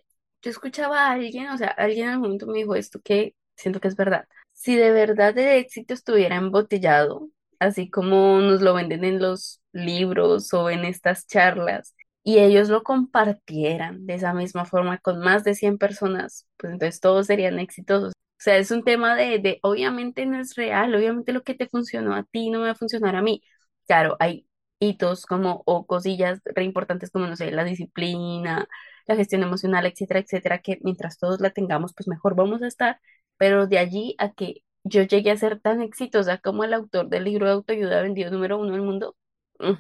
yo 0.48 0.52
escuchaba 0.52 1.08
a 1.08 1.12
alguien, 1.12 1.50
o 1.50 1.58
sea, 1.58 1.68
alguien 1.70 2.06
en 2.08 2.14
algún 2.14 2.24
momento 2.28 2.48
me 2.48 2.60
dijo 2.60 2.76
esto 2.76 3.00
que 3.04 3.36
siento 3.56 3.80
que 3.82 3.90
es 3.90 3.96
verdad. 3.98 4.28
Si 4.54 4.76
de 4.76 4.92
verdad 4.92 5.38
el 5.38 5.60
éxito 5.60 5.94
estuviera 5.94 6.38
embotellado, 6.38 7.30
así 7.60 7.90
como 7.90 8.40
nos 8.40 8.62
lo 8.62 8.74
venden 8.74 9.04
en 9.04 9.20
los 9.22 9.62
libros 9.74 10.54
o 10.54 10.70
en 10.70 10.86
estas 10.86 11.28
charlas, 11.28 11.96
y 12.24 12.40
ellos 12.40 12.70
lo 12.70 12.84
compartieran 12.84 14.06
de 14.06 14.16
esa 14.16 14.34
misma 14.34 14.66
forma 14.66 14.98
con 15.00 15.20
más 15.20 15.44
de 15.44 15.54
100 15.56 15.78
personas, 15.78 16.48
pues 16.58 16.74
entonces 16.74 17.00
todos 17.02 17.28
serían 17.28 17.60
exitosos. 17.60 18.14
O 18.14 18.40
sea, 18.40 18.58
es 18.58 18.72
un 18.72 18.84
tema 18.84 19.16
de, 19.16 19.40
de, 19.40 19.60
obviamente 19.64 20.26
no 20.26 20.40
es 20.40 20.56
real, 20.56 20.96
obviamente 20.96 21.34
lo 21.34 21.44
que 21.44 21.56
te 21.56 21.68
funcionó 21.68 22.16
a 22.16 22.24
ti 22.24 22.50
no 22.52 22.60
me 22.60 22.66
va 22.66 22.72
a 22.72 22.76
funcionar 22.76 23.16
a 23.16 23.22
mí. 23.22 23.42
Claro, 23.88 24.16
hay 24.20 24.48
hitos 24.80 25.26
como, 25.26 25.64
o 25.66 25.86
cosillas 25.88 26.40
re 26.46 26.64
importantes 26.64 27.10
como, 27.12 27.28
no 27.28 27.36
sé, 27.36 27.52
la 27.52 27.64
disciplina, 27.64 28.68
la 29.08 29.16
gestión 29.16 29.44
emocional, 29.44 29.86
etcétera, 29.86 30.20
etcétera, 30.22 30.60
que 30.62 30.80
mientras 30.82 31.18
todos 31.20 31.40
la 31.42 31.52
tengamos, 31.52 31.94
pues 31.96 32.08
mejor 32.08 32.36
vamos 32.36 32.62
a 32.62 32.68
estar. 32.68 33.00
Pero 33.38 33.68
de 33.68 33.80
allí 33.80 34.16
a 34.20 34.34
que 34.34 34.64
yo 34.84 35.04
llegué 35.04 35.32
a 35.32 35.38
ser 35.38 35.60
tan 35.60 35.82
exitosa 35.82 36.38
como 36.40 36.64
el 36.64 36.74
autor 36.74 37.10
del 37.10 37.26
libro 37.26 37.46
de 37.48 37.54
autoayuda 37.54 38.02
vendido 38.02 38.32
número 38.32 38.58
uno 38.60 38.72
del 38.74 38.82
mundo, 38.82 39.16
mm, 39.60 39.74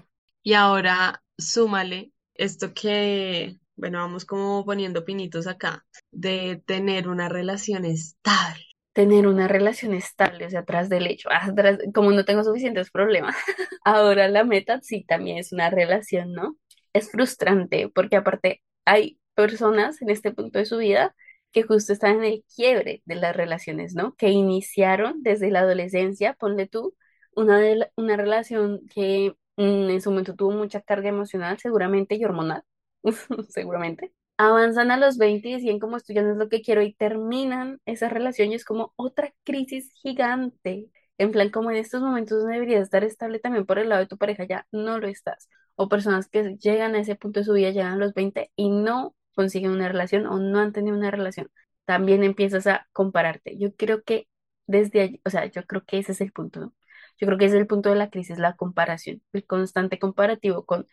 Y 0.43 0.53
ahora 0.53 1.24
súmale 1.38 2.12
esto 2.36 2.74
que, 2.74 3.57
bueno, 3.75 4.00
vamos 4.00 4.25
como 4.25 4.65
poniendo 4.65 5.05
pinitos 5.05 5.48
acá, 5.48 5.86
de 6.12 6.63
tener 6.65 7.07
una 7.07 7.29
relación 7.29 7.86
estable. 7.86 8.63
tener 8.93 9.27
una 9.27 9.48
relación 9.48 9.93
estable, 9.93 10.46
o 10.48 10.50
sea, 10.50 10.62
atrás 10.62 10.89
del 10.89 11.07
hecho, 11.07 11.29
atrás, 11.31 11.79
como 11.93 12.12
no 12.12 12.25
tengo 12.25 12.43
suficientes 12.43 12.89
problemas. 12.91 13.36
Ahora 13.84 14.27
la 14.27 14.43
meta 14.43 14.79
sí 14.81 15.03
también 15.05 15.38
es 15.38 15.51
una 15.53 15.69
relación, 15.69 16.34
¿no? 16.34 16.57
Es 16.93 17.12
frustrante 17.12 17.89
porque 17.93 18.15
aparte 18.17 18.63
hay 18.88 19.20
personas 19.36 20.01
en 20.01 20.10
este 20.10 20.32
punto 20.34 20.60
de 20.60 20.65
su 20.65 20.77
vida 20.77 21.15
que 21.51 21.63
justo 21.63 21.94
están 21.94 22.17
en 22.17 22.24
el 22.25 22.46
quiebre 22.56 23.01
de 23.06 23.15
las 23.15 23.36
relaciones, 23.36 23.96
¿no? 23.96 24.15
Que 24.15 24.29
iniciaron 24.29 25.24
desde 25.24 25.51
la 25.51 25.62
adolescencia, 25.62 26.34
ponle 26.34 26.67
tú, 26.67 26.96
una, 27.36 27.62
una 27.96 28.17
relación 28.17 28.82
que 28.94 29.36
mm, 29.58 29.89
en 29.89 30.01
su 30.01 30.12
momento 30.12 30.36
tuvo 30.36 30.51
mucha 30.51 30.82
carga 30.82 31.10
emocional, 31.10 31.60
seguramente, 31.60 32.15
y 32.15 32.25
hormonal, 32.25 32.63
seguramente. 33.50 34.13
Avanzan 34.38 34.91
a 34.91 34.98
los 34.98 35.17
20 35.17 35.50
y 35.50 35.53
deciden 35.53 35.79
como 35.79 35.98
esto 35.98 36.13
ya 36.13 36.22
no 36.22 36.32
es 36.32 36.38
lo 36.38 36.50
que 36.50 36.62
quiero 36.62 36.82
y 36.84 36.94
terminan 36.94 37.82
esa 37.86 38.08
relación 38.10 38.51
y 38.51 38.56
es 38.56 38.65
como 38.65 38.94
otra 38.96 39.34
crisis 39.44 39.91
gigante. 40.01 40.89
En 41.17 41.32
plan, 41.32 41.50
como 41.50 41.72
en 41.72 41.77
estos 41.77 42.01
momentos 42.03 42.44
no 42.44 42.50
deberías 42.50 42.84
estar 42.84 43.03
estable 43.03 43.39
también 43.39 43.65
por 43.65 43.79
el 43.79 43.89
lado 43.89 44.01
de 44.01 44.08
tu 44.08 44.17
pareja, 44.17 44.46
ya 44.46 44.67
no 44.72 45.00
lo 45.00 45.08
estás. 45.08 45.50
O 45.77 45.89
personas 45.89 46.29
que 46.29 46.57
llegan 46.57 46.96
a 46.96 47.01
ese 47.01 47.15
punto 47.17 47.41
de 47.41 47.46
su 47.46 47.53
vida, 47.53 47.72
llegan 47.72 47.93
a 47.93 47.98
los 47.98 48.13
20 48.15 48.51
y 48.57 48.69
no 48.72 49.15
consiguen 49.36 49.72
una 49.72 49.89
relación 49.89 50.27
o 50.27 50.39
no 50.39 50.60
han 50.60 50.74
tenido 50.74 50.98
una 50.98 51.12
relación. 51.12 51.50
También 51.86 52.24
empiezas 52.25 52.67
a 52.67 52.88
compararte. 52.93 53.57
Yo 53.60 53.75
creo 53.75 54.03
que 54.03 54.27
desde 54.67 55.01
allí, 55.01 55.22
o 55.25 55.31
sea, 55.31 55.46
yo 55.48 55.65
creo 55.65 55.86
que 55.86 56.00
ese 56.00 56.13
es 56.13 56.22
el 56.22 56.34
punto, 56.34 56.62
¿no? 56.62 56.75
Yo 57.19 57.27
creo 57.27 57.39
que 57.39 57.46
ese 57.48 57.55
es 57.57 57.62
el 57.62 57.67
punto 57.67 57.89
de 57.91 57.98
la 57.98 58.10
crisis, 58.12 58.39
la 58.39 58.55
comparación, 58.57 59.24
el 59.34 59.46
constante 59.48 60.00
comparativo 60.00 60.65
con 60.65 60.88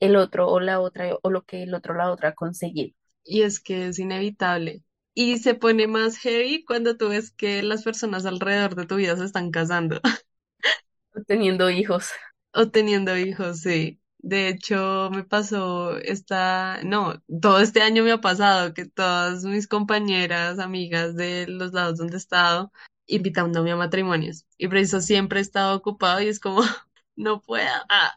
el 0.00 0.16
otro 0.16 0.48
o 0.50 0.60
la 0.60 0.80
otra 0.80 1.16
o 1.22 1.30
lo 1.30 1.42
que 1.44 1.62
el 1.64 1.74
otro 1.74 1.94
o 1.94 1.96
la 1.98 2.10
otra 2.12 2.30
ha 2.30 2.34
conseguido, 2.34 2.94
Y 3.24 3.42
es 3.42 3.60
que 3.60 3.86
es 3.88 3.98
inevitable. 3.98 4.84
Y 5.14 5.38
se 5.38 5.54
pone 5.54 5.86
más 5.88 6.18
heavy 6.18 6.64
cuando 6.66 6.96
tú 6.98 7.08
ves 7.08 7.30
que 7.32 7.62
las 7.62 7.82
personas 7.84 8.26
alrededor 8.26 8.74
de 8.76 8.86
tu 8.86 8.96
vida 8.96 9.16
se 9.16 9.24
están 9.24 9.50
casando 9.50 10.00
teniendo 11.26 11.70
hijos. 11.70 12.10
o 12.54 12.70
teniendo 12.70 13.16
hijos, 13.16 13.60
sí. 13.62 13.99
De 14.22 14.48
hecho, 14.48 15.10
me 15.12 15.24
pasó 15.24 15.96
esta, 15.98 16.80
no, 16.84 17.22
todo 17.40 17.60
este 17.60 17.80
año 17.82 18.04
me 18.04 18.12
ha 18.12 18.20
pasado 18.20 18.74
que 18.74 18.84
todas 18.86 19.44
mis 19.44 19.66
compañeras, 19.66 20.58
amigas 20.58 21.16
de 21.16 21.46
los 21.48 21.72
lados 21.72 21.98
donde 21.98 22.14
he 22.16 22.18
estado, 22.18 22.70
invitándome 23.06 23.72
a 23.72 23.76
matrimonios. 23.76 24.44
Y 24.58 24.68
por 24.68 24.76
eso 24.76 25.00
siempre 25.00 25.38
he 25.40 25.42
estado 25.42 25.74
ocupado 25.76 26.20
y 26.20 26.28
es 26.28 26.38
como, 26.38 26.62
no 27.16 27.40
puedo. 27.40 27.66
Ah. 27.88 28.12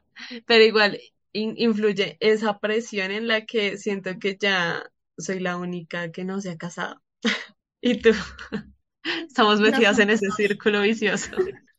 Pero 0.45 0.63
igual 0.63 0.99
in- 1.31 1.55
influye 1.57 2.17
esa 2.19 2.59
presión 2.59 3.11
en 3.11 3.27
la 3.27 3.45
que 3.45 3.77
siento 3.77 4.19
que 4.19 4.37
ya 4.39 4.83
soy 5.17 5.39
la 5.39 5.57
única 5.57 6.11
que 6.11 6.25
no 6.25 6.41
se 6.41 6.51
ha 6.51 6.57
casado. 6.57 7.01
Y 7.85 8.01
tú, 8.01 8.11
estamos 9.27 9.59
No 9.59 9.67
metidas 9.69 9.99
en 9.99 10.09
ese 10.09 10.31
círculo 10.31 10.81
vicioso. 10.81 11.31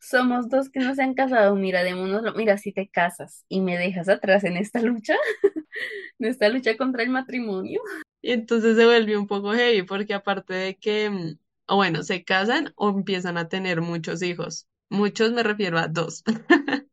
Somos 0.04 0.48
dos 0.48 0.68
que 0.68 0.80
no 0.80 0.94
se 0.94 1.02
han 1.02 1.14
casado. 1.14 1.56
Mira, 1.56 1.82
démonoslo. 1.82 2.34
Mira, 2.34 2.58
si 2.58 2.72
te 2.72 2.88
casas 2.88 3.44
y 3.48 3.60
me 3.60 3.78
dejas 3.78 4.08
atrás 4.08 4.44
en 4.44 4.56
esta 4.56 4.80
lucha, 4.80 5.14
en 6.18 6.26
esta 6.28 6.48
lucha 6.48 6.76
contra 6.76 7.02
el 7.02 7.10
matrimonio. 7.10 7.80
Y 8.22 8.32
entonces 8.32 8.76
se 8.76 8.84
vuelve 8.84 9.16
un 9.16 9.26
poco 9.26 9.52
heavy 9.52 9.82
porque 9.82 10.14
aparte 10.14 10.54
de 10.54 10.76
que, 10.76 11.10
mm, 11.10 11.38
o 11.68 11.76
bueno, 11.76 12.02
se 12.02 12.24
casan 12.24 12.72
o 12.76 12.90
empiezan 12.90 13.38
a 13.38 13.48
tener 13.48 13.80
muchos 13.80 14.22
hijos. 14.22 14.66
Muchos 14.90 15.32
me 15.32 15.42
refiero 15.42 15.78
a 15.78 15.88
dos. 15.88 16.22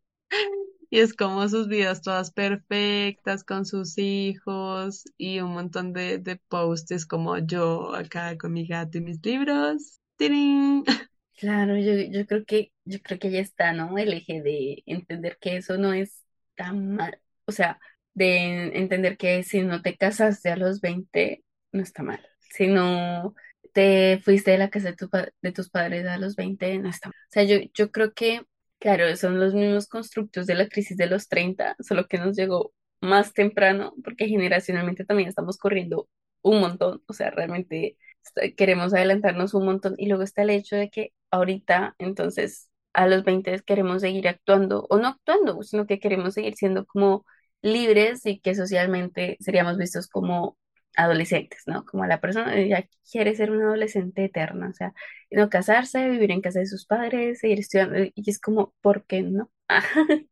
Y 0.93 0.99
es 0.99 1.13
como 1.13 1.47
sus 1.47 1.69
vidas 1.69 2.01
todas 2.01 2.31
perfectas 2.31 3.45
con 3.45 3.65
sus 3.65 3.97
hijos 3.97 5.05
y 5.17 5.39
un 5.39 5.53
montón 5.53 5.93
de, 5.93 6.17
de 6.17 6.35
posts 6.49 7.05
como 7.05 7.37
yo 7.37 7.95
acá 7.95 8.37
con 8.37 8.51
mi 8.51 8.67
gato 8.67 8.97
y 8.97 9.01
mis 9.01 9.23
libros. 9.25 9.99
¡Tirín! 10.17 10.83
Claro, 11.37 11.75
yo, 11.77 11.93
yo 12.11 12.25
creo 12.27 12.45
que, 12.45 12.71
yo 12.85 12.99
creo 13.01 13.17
que 13.19 13.31
ya 13.31 13.39
está, 13.39 13.73
¿no? 13.73 13.97
El 13.97 14.13
eje 14.13 14.41
de 14.43 14.83
entender 14.85 15.37
que 15.39 15.57
eso 15.57 15.77
no 15.77 15.91
es 15.93 16.23
tan 16.55 16.95
mal. 16.95 17.19
O 17.45 17.51
sea, 17.51 17.79
de 18.13 18.77
entender 18.77 19.17
que 19.17 19.41
si 19.43 19.63
no 19.63 19.81
te 19.81 19.97
casaste 19.97 20.49
a 20.51 20.55
los 20.57 20.81
20 20.81 21.43
no 21.71 21.81
está 21.81 22.03
mal. 22.03 22.23
Si 22.39 22.67
no 22.67 23.33
te 23.73 24.19
fuiste 24.23 24.51
de 24.51 24.57
la 24.59 24.69
casa 24.69 24.89
de, 24.89 24.95
tu 24.95 25.09
de 25.41 25.51
tus 25.51 25.69
padres 25.69 26.05
a 26.05 26.17
los 26.19 26.35
20 26.35 26.77
no 26.79 26.89
está 26.89 27.09
mal. 27.09 27.15
O 27.29 27.31
sea, 27.31 27.43
yo, 27.43 27.57
yo 27.73 27.91
creo 27.91 28.13
que, 28.13 28.43
claro, 28.79 29.15
son 29.15 29.39
los 29.39 29.53
mismos 29.55 29.87
constructos 29.87 30.45
de 30.47 30.55
la 30.55 30.67
crisis 30.67 30.97
de 30.97 31.07
los 31.07 31.27
30 31.27 31.75
solo 31.79 32.07
que 32.07 32.17
nos 32.19 32.35
llegó 32.37 32.71
más 33.01 33.33
temprano, 33.33 33.93
porque 34.03 34.27
generacionalmente 34.27 35.05
también 35.05 35.29
estamos 35.29 35.57
corriendo 35.57 36.07
un 36.43 36.59
montón. 36.61 37.01
O 37.07 37.13
sea, 37.13 37.31
realmente 37.31 37.97
est- 38.23 38.55
queremos 38.55 38.93
adelantarnos 38.93 39.53
un 39.55 39.65
montón. 39.65 39.95
Y 39.97 40.07
luego 40.07 40.21
está 40.23 40.43
el 40.43 40.51
hecho 40.51 40.75
de 40.75 40.89
que 40.91 41.13
ahorita, 41.31 41.95
entonces, 41.99 42.69
a 42.93 43.07
los 43.07 43.23
20 43.23 43.59
queremos 43.65 44.01
seguir 44.01 44.27
actuando, 44.27 44.85
o 44.89 44.97
no 44.97 45.07
actuando, 45.09 45.63
sino 45.63 45.85
que 45.87 45.99
queremos 45.99 46.33
seguir 46.33 46.55
siendo 46.55 46.85
como 46.85 47.25
libres 47.61 48.25
y 48.25 48.39
que 48.39 48.55
socialmente 48.55 49.37
seríamos 49.39 49.77
vistos 49.77 50.07
como 50.07 50.57
adolescentes, 50.97 51.63
¿no? 51.67 51.85
Como 51.85 52.05
la 52.05 52.19
persona 52.19 52.59
ya 52.65 52.85
quiere 53.09 53.35
ser 53.35 53.51
una 53.51 53.65
adolescente 53.65 54.25
eterna, 54.25 54.69
o 54.69 54.73
sea, 54.73 54.93
no 55.31 55.49
casarse, 55.49 56.09
vivir 56.09 56.31
en 56.31 56.41
casa 56.41 56.59
de 56.59 56.67
sus 56.67 56.85
padres, 56.85 57.39
seguir 57.39 57.59
estudiando, 57.59 57.97
y 58.13 58.29
es 58.29 58.39
como, 58.39 58.73
¿por 58.81 59.05
qué 59.05 59.21
no? 59.21 59.49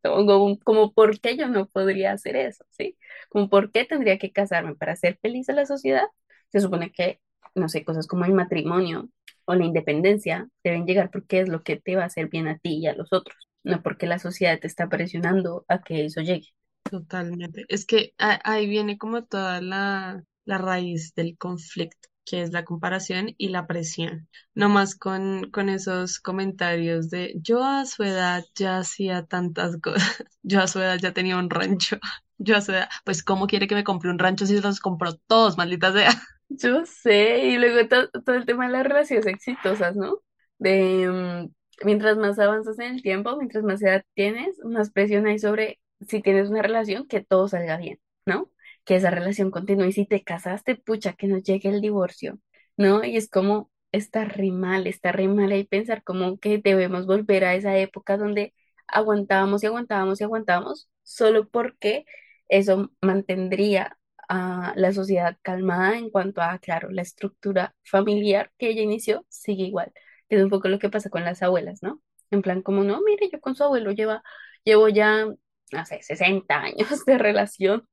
Como, 0.64 0.92
¿por 0.92 1.18
qué 1.20 1.36
yo 1.36 1.48
no 1.48 1.66
podría 1.68 2.12
hacer 2.12 2.36
eso? 2.36 2.64
¿Sí? 2.70 2.98
Como, 3.30 3.48
¿por 3.48 3.72
qué 3.72 3.84
tendría 3.86 4.18
que 4.18 4.32
casarme 4.32 4.74
para 4.74 4.96
ser 4.96 5.18
feliz 5.22 5.48
en 5.48 5.56
la 5.56 5.66
sociedad? 5.66 6.04
Se 6.52 6.60
supone 6.60 6.92
que, 6.92 7.20
no 7.54 7.68
sé, 7.68 7.84
cosas 7.84 8.06
como 8.06 8.24
el 8.26 8.32
matrimonio 8.34 9.08
o 9.50 9.54
la 9.56 9.64
independencia 9.66 10.48
deben 10.64 10.86
llegar 10.86 11.10
porque 11.10 11.40
es 11.40 11.48
lo 11.48 11.62
que 11.62 11.76
te 11.76 11.96
va 11.96 12.04
a 12.04 12.06
hacer 12.06 12.28
bien 12.28 12.48
a 12.48 12.58
ti 12.58 12.78
y 12.78 12.86
a 12.86 12.94
los 12.94 13.12
otros, 13.12 13.36
no 13.64 13.82
porque 13.82 14.06
la 14.06 14.18
sociedad 14.18 14.58
te 14.60 14.66
está 14.68 14.88
presionando 14.88 15.64
a 15.68 15.82
que 15.82 16.04
eso 16.06 16.20
llegue. 16.22 16.48
Totalmente. 16.90 17.64
Es 17.68 17.86
que 17.86 18.14
ahí 18.18 18.66
viene 18.68 18.98
como 18.98 19.24
toda 19.24 19.60
la, 19.60 20.24
la 20.44 20.58
raíz 20.58 21.14
del 21.14 21.36
conflicto, 21.38 22.08
que 22.24 22.42
es 22.42 22.50
la 22.52 22.64
comparación 22.64 23.34
y 23.38 23.48
la 23.50 23.66
presión. 23.66 24.28
No 24.54 24.68
más 24.68 24.96
con, 24.96 25.50
con 25.52 25.68
esos 25.68 26.18
comentarios 26.18 27.08
de 27.10 27.34
yo 27.40 27.62
a 27.62 27.86
su 27.86 28.02
edad 28.02 28.44
ya 28.56 28.78
hacía 28.78 29.24
tantas 29.26 29.76
cosas, 29.80 30.24
yo 30.42 30.60
a 30.60 30.66
su 30.66 30.80
edad 30.80 30.98
ya 31.00 31.12
tenía 31.12 31.36
un 31.38 31.48
rancho, 31.50 31.98
yo 32.38 32.56
a 32.56 32.60
su 32.60 32.72
edad, 32.72 32.88
pues 33.04 33.22
¿cómo 33.22 33.46
quiere 33.46 33.68
que 33.68 33.74
me 33.76 33.84
compre 33.84 34.10
un 34.10 34.18
rancho 34.18 34.46
si 34.46 34.60
los 34.60 34.80
compró 34.80 35.14
todos, 35.16 35.56
maldita 35.56 35.92
sea? 35.92 36.10
Yo 36.50 36.84
sé, 36.84 37.46
y 37.46 37.58
luego 37.58 37.86
to- 37.88 38.10
todo 38.24 38.34
el 38.36 38.44
tema 38.46 38.66
de 38.66 38.72
las 38.72 38.84
relaciones 38.84 39.26
exitosas, 39.26 39.94
¿no? 39.96 40.18
De 40.58 41.08
mm, 41.08 41.86
mientras 41.86 42.16
más 42.16 42.38
avanzas 42.40 42.78
en 42.80 42.94
el 42.96 43.02
tiempo, 43.02 43.36
mientras 43.36 43.62
más 43.64 43.80
edad 43.82 44.04
tienes, 44.14 44.58
más 44.64 44.90
presión 44.90 45.26
hay 45.26 45.38
sobre 45.38 45.80
si 46.08 46.20
tienes 46.22 46.50
una 46.50 46.62
relación, 46.62 47.06
que 47.06 47.20
todo 47.22 47.46
salga 47.48 47.76
bien, 47.76 48.00
¿no? 48.26 48.50
Que 48.84 48.96
esa 48.96 49.10
relación 49.10 49.50
continúe. 49.52 49.86
Y 49.86 49.92
si 49.92 50.06
te 50.06 50.22
casaste, 50.24 50.74
pucha, 50.76 51.12
que 51.12 51.28
no 51.28 51.38
llegue 51.38 51.68
el 51.68 51.80
divorcio, 51.80 52.38
¿no? 52.76 53.04
Y 53.04 53.16
es 53.16 53.28
como, 53.30 53.70
está 53.92 54.24
re 54.24 54.50
mal, 54.50 54.86
está 54.88 55.12
re 55.12 55.28
mal 55.28 55.52
y 55.52 55.64
pensar 55.64 56.02
como 56.02 56.38
que 56.38 56.58
debemos 56.58 57.06
volver 57.06 57.44
a 57.44 57.54
esa 57.54 57.76
época 57.78 58.16
donde 58.16 58.54
aguantábamos 58.88 59.62
y 59.62 59.66
aguantábamos 59.66 60.20
y 60.20 60.24
aguantábamos, 60.24 60.88
solo 61.04 61.48
porque 61.48 62.06
eso 62.48 62.90
mantendría 63.00 63.96
a 64.30 64.74
la 64.76 64.92
sociedad 64.94 65.36
calmada 65.42 65.98
en 65.98 66.10
cuanto 66.10 66.42
a, 66.42 66.58
claro, 66.60 66.90
la 66.92 67.02
estructura 67.02 67.74
familiar 67.84 68.52
que 68.58 68.70
ella 68.70 68.82
inició 68.82 69.26
sigue 69.30 69.64
igual. 69.64 69.92
Es 70.30 70.42
un 70.42 70.50
poco 70.50 70.68
lo 70.68 70.78
que 70.80 70.90
pasa 70.90 71.10
con 71.10 71.24
las 71.24 71.42
abuelas, 71.42 71.82
¿no? 71.82 72.02
En 72.32 72.42
plan, 72.42 72.62
como 72.62 72.84
no, 72.84 73.02
mire, 73.02 73.30
yo 73.32 73.40
con 73.42 73.56
su 73.56 73.64
abuelo 73.64 73.92
lleva, 73.92 74.22
llevo 74.64 74.88
ya, 74.88 75.26
no 75.72 75.86
sé, 75.86 76.02
60 76.02 76.62
años 76.62 77.04
de 77.06 77.18
relación. 77.18 77.88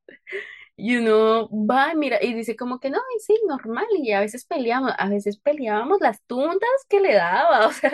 Y 0.75 0.97
uno 0.97 1.49
va, 1.51 1.93
mira, 1.95 2.19
y 2.23 2.33
dice 2.35 2.55
como 2.55 2.79
que 2.79 2.89
no, 2.91 2.99
y 3.17 3.19
sí, 3.21 3.35
normal, 3.47 3.85
y 3.97 4.11
a 4.11 4.19
veces 4.19 4.45
peleamos, 4.45 4.91
a 4.97 5.09
veces 5.09 5.39
peleábamos 5.39 5.99
las 6.01 6.21
tundas 6.25 6.59
que 6.89 6.99
le 6.99 7.13
daba, 7.15 7.67
o 7.67 7.71
sea, 7.71 7.91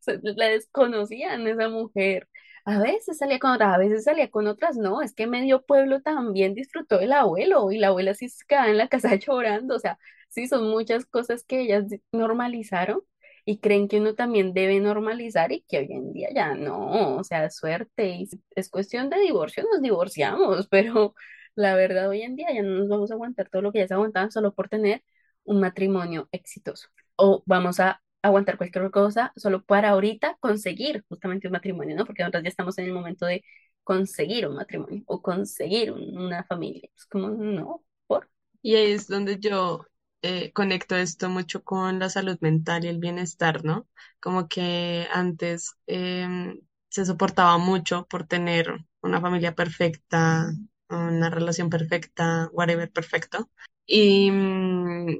se- 0.00 0.20
la 0.22 0.46
desconocían 0.48 1.46
esa 1.46 1.68
mujer. 1.70 2.28
A 2.68 2.78
veces 2.80 3.16
salía 3.18 3.38
con 3.38 3.52
otras, 3.52 3.74
a 3.74 3.78
veces 3.78 4.04
salía 4.04 4.30
con 4.30 4.46
otras, 4.46 4.76
no, 4.76 5.00
es 5.00 5.14
que 5.14 5.26
medio 5.26 5.62
pueblo 5.64 6.02
también 6.02 6.54
disfrutó 6.54 6.98
del 6.98 7.12
abuelo, 7.12 7.70
y 7.72 7.78
la 7.78 7.86
abuela 7.88 8.12
sí 8.12 8.28
se 8.28 8.44
quedaba 8.46 8.68
en 8.68 8.76
la 8.76 8.88
casa 8.88 9.14
llorando, 9.16 9.74
o 9.76 9.78
sea, 9.78 9.98
sí, 10.28 10.46
son 10.48 10.68
muchas 10.70 11.06
cosas 11.06 11.44
que 11.44 11.60
ellas 11.62 11.86
normalizaron, 12.12 13.00
y 13.46 13.58
creen 13.60 13.88
que 13.88 13.98
uno 14.00 14.14
también 14.14 14.52
debe 14.52 14.80
normalizar 14.80 15.50
y 15.52 15.62
que 15.62 15.78
hoy 15.78 15.88
en 15.92 16.12
día 16.12 16.28
ya 16.34 16.54
no, 16.54 17.16
o 17.16 17.24
sea, 17.24 17.48
suerte, 17.50 18.08
y 18.10 18.28
es 18.54 18.68
cuestión 18.68 19.08
de 19.08 19.18
divorcio, 19.20 19.64
nos 19.72 19.80
divorciamos, 19.80 20.66
pero 20.70 21.14
la 21.54 21.74
verdad 21.74 22.08
hoy 22.10 22.20
en 22.22 22.36
día 22.36 22.48
ya 22.54 22.62
no 22.62 22.80
nos 22.80 22.88
vamos 22.88 23.10
a 23.10 23.14
aguantar 23.14 23.48
todo 23.48 23.62
lo 23.62 23.72
que 23.72 23.78
ya 23.80 23.88
se 23.88 23.94
aguantaban 23.94 24.30
solo 24.30 24.54
por 24.54 24.68
tener 24.68 25.02
un 25.44 25.60
matrimonio 25.60 26.28
exitoso. 26.32 26.88
O 27.16 27.42
vamos 27.46 27.80
a 27.80 28.02
aguantar 28.22 28.56
cualquier 28.58 28.90
cosa 28.90 29.32
solo 29.36 29.62
para 29.64 29.90
ahorita 29.90 30.36
conseguir 30.40 31.04
justamente 31.08 31.46
un 31.48 31.52
matrimonio, 31.52 31.96
¿no? 31.96 32.04
Porque 32.06 32.22
nosotros 32.22 32.42
ya 32.44 32.48
estamos 32.50 32.78
en 32.78 32.86
el 32.86 32.92
momento 32.92 33.26
de 33.26 33.44
conseguir 33.84 34.46
un 34.46 34.56
matrimonio 34.56 35.02
o 35.06 35.22
conseguir 35.22 35.92
un- 35.92 36.16
una 36.18 36.44
familia. 36.44 36.88
Es 36.96 37.06
como, 37.06 37.28
no, 37.30 37.84
por. 38.06 38.30
Y 38.62 38.74
ahí 38.76 38.92
es 38.92 39.06
donde 39.08 39.38
yo 39.38 39.86
eh, 40.22 40.52
conecto 40.52 40.96
esto 40.96 41.28
mucho 41.30 41.62
con 41.64 41.98
la 41.98 42.10
salud 42.10 42.36
mental 42.40 42.84
y 42.84 42.88
el 42.88 42.98
bienestar, 42.98 43.64
¿no? 43.64 43.88
Como 44.20 44.48
que 44.48 45.06
antes 45.12 45.74
em, 45.86 46.60
se 46.88 47.04
soportaba 47.06 47.56
mucho 47.58 48.06
por 48.08 48.26
tener 48.26 48.84
una 49.00 49.20
familia 49.20 49.54
perfecta, 49.54 50.50
una 50.88 51.30
relación 51.30 51.70
perfecta, 51.70 52.48
whatever, 52.52 52.90
perfecto. 52.92 53.50
Y 53.86 54.30
mm, 54.30 55.18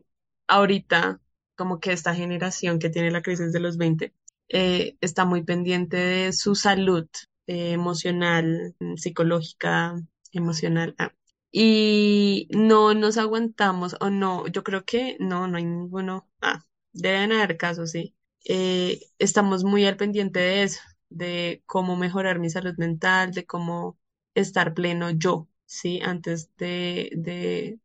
ahorita, 0.48 1.20
como 1.58 1.80
que 1.80 1.92
esta 1.92 2.14
generación 2.14 2.80
que 2.80 2.90
tiene 2.90 3.10
la 3.12 3.22
crisis 3.22 3.52
de 3.52 3.60
los 3.60 3.76
20 3.78 4.14
eh, 4.48 4.96
está 5.02 5.26
muy 5.26 5.44
pendiente 5.44 5.98
de 5.98 6.32
su 6.32 6.54
salud 6.56 7.08
eh, 7.46 7.72
emocional, 7.72 8.74
psicológica, 8.96 9.96
emocional. 10.32 10.94
ah, 10.98 11.12
y 11.50 12.48
no 12.52 12.94
nos 12.94 13.16
aguantamos, 13.18 13.96
o 14.00 14.10
no, 14.10 14.46
yo 14.48 14.62
creo 14.64 14.84
que 14.84 15.16
no, 15.20 15.48
no 15.48 15.56
hay 15.58 15.64
ninguno. 15.64 16.28
Ah, 16.42 16.64
deben 16.92 17.32
haber 17.32 17.56
casos, 17.56 17.90
sí. 17.92 18.14
Eh, 18.44 19.00
estamos 19.18 19.64
muy 19.64 19.84
al 19.86 19.96
pendiente 19.96 20.40
de 20.40 20.62
eso, 20.64 20.80
de 21.10 21.62
cómo 21.66 21.96
mejorar 21.96 22.38
mi 22.38 22.50
salud 22.50 22.74
mental, 22.78 23.32
de 23.32 23.46
cómo 23.46 23.98
estar 24.34 24.74
pleno 24.74 25.10
yo, 25.10 25.48
sí, 25.66 26.00
antes 26.02 26.50
de 26.56 27.78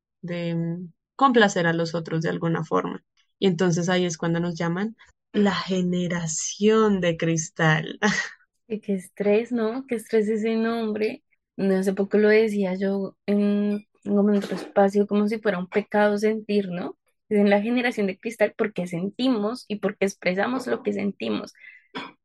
mm, 0.55 0.85
complacer 1.15 1.67
a 1.67 1.73
los 1.73 1.95
otros 1.95 2.21
de 2.21 2.29
alguna 2.29 2.63
forma. 2.63 3.03
Y 3.43 3.47
entonces 3.47 3.89
ahí 3.89 4.05
es 4.07 4.17
cuando 4.17 4.41
nos 4.41 4.55
llaman 4.55 4.97
la 5.33 5.53
generación 5.55 7.01
de 7.01 7.17
cristal. 7.17 7.99
Y 8.67 8.79
qué 8.81 8.93
estrés, 8.95 9.51
¿no? 9.51 9.85
Qué 9.87 9.95
estrés 9.95 10.27
ese 10.29 10.55
nombre. 10.55 11.23
No 11.57 11.75
hace 11.77 11.93
poco 11.93 12.17
lo 12.17 12.29
decía 12.29 12.75
yo 12.75 13.17
en, 13.25 13.85
como 14.03 14.31
en 14.31 14.37
otro 14.37 14.55
espacio, 14.55 15.05
como 15.07 15.27
si 15.27 15.39
fuera 15.39 15.59
un 15.59 15.67
pecado 15.69 16.17
sentir, 16.17 16.69
¿no? 16.69 16.97
En 17.29 17.49
la 17.49 17.61
generación 17.61 18.07
de 18.07 18.19
cristal 18.19 18.53
porque 18.57 18.87
sentimos 18.87 19.65
y 19.67 19.77
porque 19.77 20.05
expresamos 20.05 20.67
lo 20.67 20.81
que 20.83 20.93
sentimos. 20.93 21.53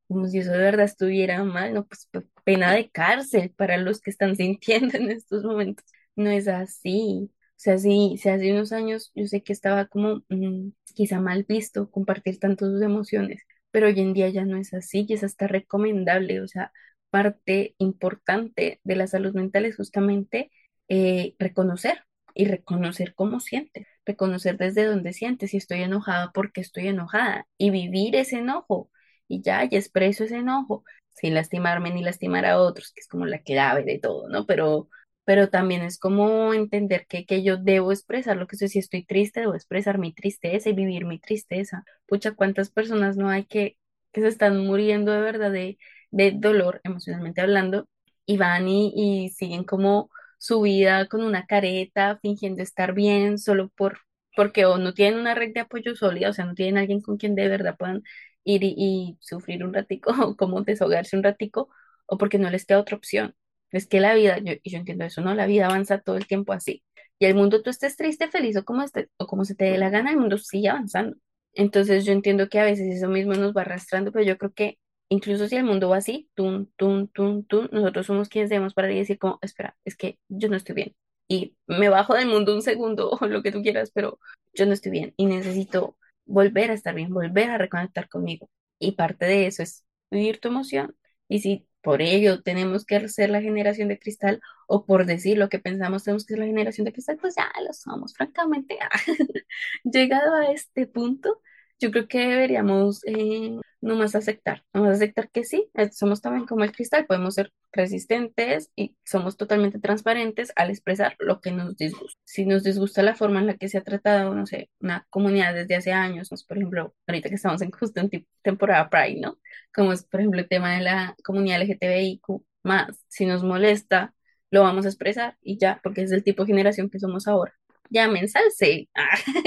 Como 0.08 0.26
si 0.28 0.38
eso 0.40 0.52
de 0.52 0.58
verdad 0.58 0.86
estuviera 0.86 1.44
mal, 1.44 1.74
¿no? 1.74 1.86
Pues 1.86 2.08
pe- 2.12 2.26
pena 2.44 2.72
de 2.74 2.90
cárcel 2.90 3.52
para 3.56 3.78
los 3.78 4.00
que 4.00 4.10
están 4.10 4.36
sintiendo 4.36 4.96
en 4.98 5.10
estos 5.12 5.44
momentos. 5.44 5.86
No 6.16 6.30
es 6.30 6.48
así. 6.48 7.30
O 7.58 7.60
sea, 7.60 7.76
sí, 7.78 8.16
si 8.22 8.28
hace 8.28 8.52
unos 8.52 8.72
años 8.72 9.10
yo 9.16 9.26
sé 9.26 9.42
que 9.42 9.52
estaba 9.52 9.86
como 9.86 10.22
mm, 10.28 10.70
quizá 10.94 11.20
mal 11.20 11.44
visto 11.44 11.90
compartir 11.90 12.38
tanto 12.38 12.66
sus 12.66 12.82
emociones, 12.82 13.42
pero 13.72 13.88
hoy 13.88 13.98
en 14.00 14.12
día 14.14 14.28
ya 14.30 14.44
no 14.44 14.56
es 14.58 14.72
así 14.74 15.04
y 15.08 15.14
es 15.14 15.24
hasta 15.24 15.48
recomendable. 15.48 16.40
O 16.40 16.46
sea, 16.48 16.72
parte 17.10 17.74
importante 17.78 18.80
de 18.84 18.96
la 18.96 19.06
salud 19.08 19.34
mental 19.34 19.64
es 19.64 19.76
justamente 19.76 20.50
eh, 20.88 21.34
reconocer 21.38 22.04
y 22.34 22.44
reconocer 22.46 23.14
cómo 23.14 23.40
sientes, 23.40 23.86
reconocer 24.06 24.56
desde 24.58 24.84
dónde 24.84 25.12
sientes, 25.12 25.50
si 25.50 25.56
estoy 25.56 25.82
enojada, 25.82 26.30
porque 26.32 26.60
estoy 26.60 26.86
enojada 26.88 27.46
y 27.58 27.70
vivir 27.70 28.14
ese 28.16 28.38
enojo 28.38 28.90
y 29.26 29.42
ya, 29.42 29.64
y 29.64 29.76
expreso 29.76 30.24
ese 30.24 30.36
enojo 30.38 30.84
sin 31.14 31.34
lastimarme 31.34 31.90
ni 31.92 32.02
lastimar 32.02 32.46
a 32.46 32.60
otros, 32.60 32.92
que 32.92 33.00
es 33.00 33.08
como 33.08 33.26
la 33.26 33.40
clave 33.42 33.82
de 33.84 33.98
todo, 33.98 34.28
¿no? 34.28 34.46
Pero, 34.46 34.88
pero 35.28 35.50
también 35.50 35.82
es 35.82 35.98
como 35.98 36.54
entender 36.54 37.06
que, 37.06 37.26
que 37.26 37.42
yo 37.42 37.56
debo 37.58 37.92
expresar 37.92 38.36
lo 38.38 38.46
que 38.46 38.56
soy, 38.56 38.68
si 38.68 38.78
estoy 38.78 39.04
triste, 39.04 39.40
debo 39.40 39.54
expresar 39.54 39.98
mi 39.98 40.12
tristeza 40.14 40.70
y 40.70 40.72
vivir 40.74 41.04
mi 41.04 41.18
tristeza. 41.18 41.84
Pucha, 42.06 42.32
¿cuántas 42.34 42.70
personas 42.70 43.16
no 43.18 43.28
hay 43.28 43.44
que, 43.44 43.76
que 44.12 44.22
se 44.22 44.28
están 44.28 44.58
muriendo 44.66 45.12
de 45.12 45.20
verdad 45.20 45.52
de, 45.52 45.78
de 46.10 46.32
dolor, 46.32 46.80
emocionalmente 46.84 47.42
hablando, 47.42 47.86
y 48.26 48.36
van 48.38 48.68
y, 48.68 48.92
y 48.94 49.28
siguen 49.30 49.64
como 49.64 50.10
su 50.38 50.62
vida 50.62 51.06
con 51.08 51.22
una 51.22 51.46
careta, 51.46 52.18
fingiendo 52.22 52.62
estar 52.62 52.94
bien, 52.94 53.38
solo 53.38 53.68
por, 53.76 53.98
porque 54.36 54.64
o 54.66 54.78
no 54.78 54.94
tienen 54.94 55.20
una 55.20 55.34
red 55.34 55.52
de 55.54 55.60
apoyo 55.60 55.94
sólida, 55.96 56.30
o 56.30 56.32
sea, 56.32 56.44
no 56.46 56.54
tienen 56.54 56.78
alguien 56.78 57.00
con 57.02 57.16
quien 57.18 57.34
de 57.34 57.48
verdad 57.48 57.76
puedan 57.78 58.02
ir 58.44 58.62
y, 58.64 58.74
y 58.78 59.18
sufrir 59.20 59.64
un 59.64 59.74
ratico, 59.74 60.10
o 60.22 60.36
como 60.36 60.62
desahogarse 60.62 61.16
un 61.16 61.22
ratico, 61.24 61.68
o 62.06 62.16
porque 62.18 62.38
no 62.38 62.50
les 62.50 62.64
queda 62.66 62.80
otra 62.80 62.96
opción. 62.96 63.34
Es 63.72 63.86
que 63.86 64.00
la 64.00 64.14
vida, 64.14 64.38
yo, 64.38 64.54
yo 64.64 64.78
entiendo 64.78 65.04
eso, 65.04 65.20
¿no? 65.20 65.34
La 65.34 65.46
vida 65.46 65.66
avanza 65.66 66.00
todo 66.00 66.16
el 66.16 66.26
tiempo 66.26 66.52
así. 66.52 66.82
Y 67.18 67.26
el 67.26 67.34
mundo 67.34 67.62
tú 67.62 67.70
estés 67.70 67.96
triste, 67.96 68.28
feliz 68.28 68.56
o 68.56 68.64
como 68.64 68.82
estés, 68.82 69.08
o 69.18 69.26
como 69.26 69.44
se 69.44 69.54
te 69.54 69.64
dé 69.66 69.78
la 69.78 69.90
gana, 69.90 70.10
el 70.10 70.18
mundo 70.18 70.38
sigue 70.38 70.68
avanzando. 70.68 71.16
Entonces 71.52 72.04
yo 72.04 72.12
entiendo 72.12 72.48
que 72.48 72.60
a 72.60 72.64
veces 72.64 72.94
eso 72.94 73.08
mismo 73.08 73.34
nos 73.34 73.52
va 73.54 73.62
arrastrando, 73.62 74.12
pero 74.12 74.24
yo 74.24 74.38
creo 74.38 74.52
que 74.52 74.78
incluso 75.08 75.48
si 75.48 75.56
el 75.56 75.64
mundo 75.64 75.88
va 75.88 75.96
así, 75.98 76.30
tun, 76.34 76.72
tun, 76.76 77.08
tun, 77.08 77.44
tun, 77.44 77.68
nosotros 77.72 78.06
somos 78.06 78.28
quienes 78.28 78.50
debemos 78.50 78.74
para 78.74 78.88
decir 78.88 79.18
como, 79.18 79.38
espera, 79.42 79.76
es 79.84 79.96
que 79.96 80.18
yo 80.28 80.48
no 80.48 80.56
estoy 80.56 80.74
bien. 80.76 80.94
Y 81.28 81.56
me 81.66 81.88
bajo 81.88 82.14
del 82.14 82.28
mundo 82.28 82.54
un 82.54 82.62
segundo 82.62 83.10
o 83.20 83.26
lo 83.26 83.42
que 83.42 83.52
tú 83.52 83.62
quieras, 83.62 83.90
pero 83.92 84.18
yo 84.54 84.66
no 84.66 84.72
estoy 84.72 84.92
bien 84.92 85.14
y 85.16 85.26
necesito 85.26 85.96
volver 86.26 86.70
a 86.70 86.74
estar 86.74 86.94
bien, 86.94 87.12
volver 87.12 87.50
a 87.50 87.58
reconectar 87.58 88.08
conmigo. 88.08 88.48
Y 88.78 88.92
parte 88.92 89.26
de 89.26 89.46
eso 89.46 89.62
es 89.62 89.84
vivir 90.10 90.40
tu 90.40 90.48
emoción. 90.48 90.96
Y 91.28 91.40
si 91.40 91.66
por 91.88 92.02
ello 92.02 92.42
tenemos 92.42 92.84
que 92.84 93.08
ser 93.08 93.30
la 93.30 93.40
generación 93.40 93.88
de 93.88 93.98
cristal, 93.98 94.42
o 94.66 94.84
por 94.84 95.06
decir 95.06 95.38
lo 95.38 95.48
que 95.48 95.58
pensamos 95.58 96.04
tenemos 96.04 96.26
que 96.26 96.34
ser 96.34 96.40
la 96.40 96.44
generación 96.44 96.84
de 96.84 96.92
cristal, 96.92 97.16
pues 97.18 97.34
ya 97.34 97.50
lo 97.66 97.72
somos, 97.72 98.12
francamente. 98.12 98.78
Llegado 99.84 100.34
a 100.34 100.52
este 100.52 100.86
punto, 100.86 101.40
yo 101.78 101.90
creo 101.90 102.08
que 102.08 102.18
deberíamos 102.26 103.02
eh, 103.06 103.56
nomás 103.80 104.14
aceptar, 104.14 104.64
nomás 104.72 104.96
aceptar 104.96 105.30
que 105.30 105.44
sí, 105.44 105.70
eh, 105.74 105.90
somos 105.92 106.20
también 106.20 106.46
como 106.46 106.64
el 106.64 106.72
cristal, 106.72 107.06
podemos 107.06 107.34
ser 107.34 107.52
resistentes 107.72 108.70
y 108.76 108.96
somos 109.04 109.36
totalmente 109.36 109.78
transparentes 109.78 110.52
al 110.56 110.70
expresar 110.70 111.16
lo 111.18 111.40
que 111.40 111.52
nos 111.52 111.76
disgusta. 111.76 112.20
Si 112.24 112.46
nos 112.46 112.64
disgusta 112.64 113.02
la 113.02 113.14
forma 113.14 113.40
en 113.40 113.46
la 113.46 113.56
que 113.56 113.68
se 113.68 113.78
ha 113.78 113.82
tratado, 113.84 114.34
no 114.34 114.46
sé, 114.46 114.70
una 114.80 115.06
comunidad 115.10 115.54
desde 115.54 115.76
hace 115.76 115.92
años, 115.92 116.28
pues, 116.30 116.44
por 116.44 116.56
ejemplo, 116.58 116.94
ahorita 117.06 117.28
que 117.28 117.36
estamos 117.36 117.62
en 117.62 117.70
justo 117.70 118.00
en 118.00 118.10
temporada 118.42 118.90
Pride, 118.90 119.20
¿no? 119.20 119.38
Como 119.74 119.92
es, 119.92 120.04
por 120.04 120.20
ejemplo, 120.20 120.40
el 120.40 120.48
tema 120.48 120.74
de 120.74 120.82
la 120.82 121.16
comunidad 121.24 121.60
LGTBIQ 121.62 122.42
más, 122.64 123.04
si 123.08 123.26
nos 123.26 123.42
molesta, 123.44 124.14
lo 124.50 124.62
vamos 124.62 124.84
a 124.86 124.88
expresar 124.88 125.36
y 125.42 125.58
ya, 125.58 125.80
porque 125.82 126.02
es 126.02 126.12
el 126.12 126.24
tipo 126.24 126.42
de 126.44 126.48
generación 126.48 126.90
que 126.90 126.98
somos 126.98 127.26
ahora. 127.28 127.52
Ya 127.90 128.08
me 128.08 128.20
ensalcé, 128.20 128.88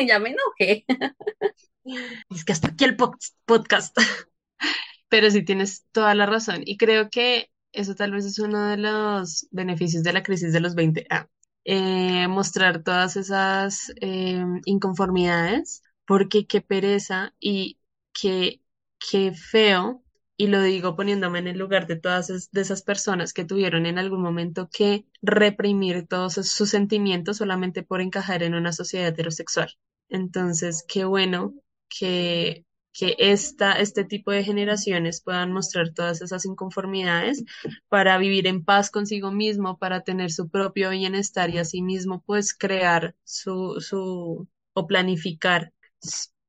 ya 0.07 0.19
me 0.19 0.31
enojé. 0.31 0.85
Es 2.29 2.45
que 2.45 2.53
hasta 2.53 2.69
aquí 2.69 2.85
el 2.85 2.95
po- 2.95 3.15
podcast. 3.45 3.95
Pero 5.09 5.29
sí 5.31 5.43
tienes 5.43 5.85
toda 5.91 6.15
la 6.15 6.25
razón. 6.25 6.61
Y 6.65 6.77
creo 6.77 7.09
que 7.09 7.49
eso 7.71 7.95
tal 7.95 8.11
vez 8.11 8.25
es 8.25 8.39
uno 8.39 8.67
de 8.67 8.77
los 8.77 9.47
beneficios 9.51 10.03
de 10.03 10.13
la 10.13 10.23
crisis 10.23 10.53
de 10.53 10.59
los 10.61 10.75
20. 10.75 11.05
Ah, 11.09 11.27
eh, 11.65 12.27
mostrar 12.27 12.83
todas 12.83 13.17
esas 13.17 13.91
eh, 14.01 14.43
inconformidades, 14.65 15.83
porque 16.05 16.47
qué 16.47 16.61
pereza 16.61 17.33
y 17.39 17.79
qué, 18.13 18.61
qué 19.11 19.33
feo, 19.33 20.03
y 20.37 20.47
lo 20.47 20.61
digo 20.63 20.95
poniéndome 20.95 21.39
en 21.39 21.47
el 21.47 21.59
lugar 21.59 21.87
de 21.87 21.97
todas 21.97 22.29
es- 22.29 22.51
de 22.51 22.61
esas 22.61 22.81
personas 22.81 23.33
que 23.33 23.45
tuvieron 23.45 23.85
en 23.85 23.99
algún 23.99 24.21
momento 24.21 24.69
que 24.71 25.05
reprimir 25.21 26.07
todos 26.07 26.33
sus 26.35 26.69
sentimientos 26.69 27.37
solamente 27.37 27.83
por 27.83 28.01
encajar 28.01 28.43
en 28.43 28.55
una 28.55 28.73
sociedad 28.73 29.09
heterosexual. 29.09 29.71
Entonces, 30.09 30.83
qué 30.87 31.05
bueno 31.05 31.53
que 31.99 32.65
que 32.93 33.15
esta, 33.19 33.73
este 33.79 34.03
tipo 34.03 34.31
de 34.31 34.43
generaciones 34.43 35.21
puedan 35.21 35.53
mostrar 35.53 35.93
todas 35.93 36.21
esas 36.21 36.45
inconformidades 36.45 37.45
para 37.87 38.17
vivir 38.17 38.47
en 38.47 38.65
paz 38.65 38.91
consigo 38.91 39.31
mismo, 39.31 39.77
para 39.77 40.01
tener 40.03 40.29
su 40.31 40.49
propio 40.49 40.89
bienestar 40.89 41.49
y 41.51 41.57
asimismo 41.57 42.21
pues 42.25 42.53
crear 42.53 43.15
su, 43.23 43.79
su 43.79 44.47
o 44.73 44.87
planificar 44.87 45.71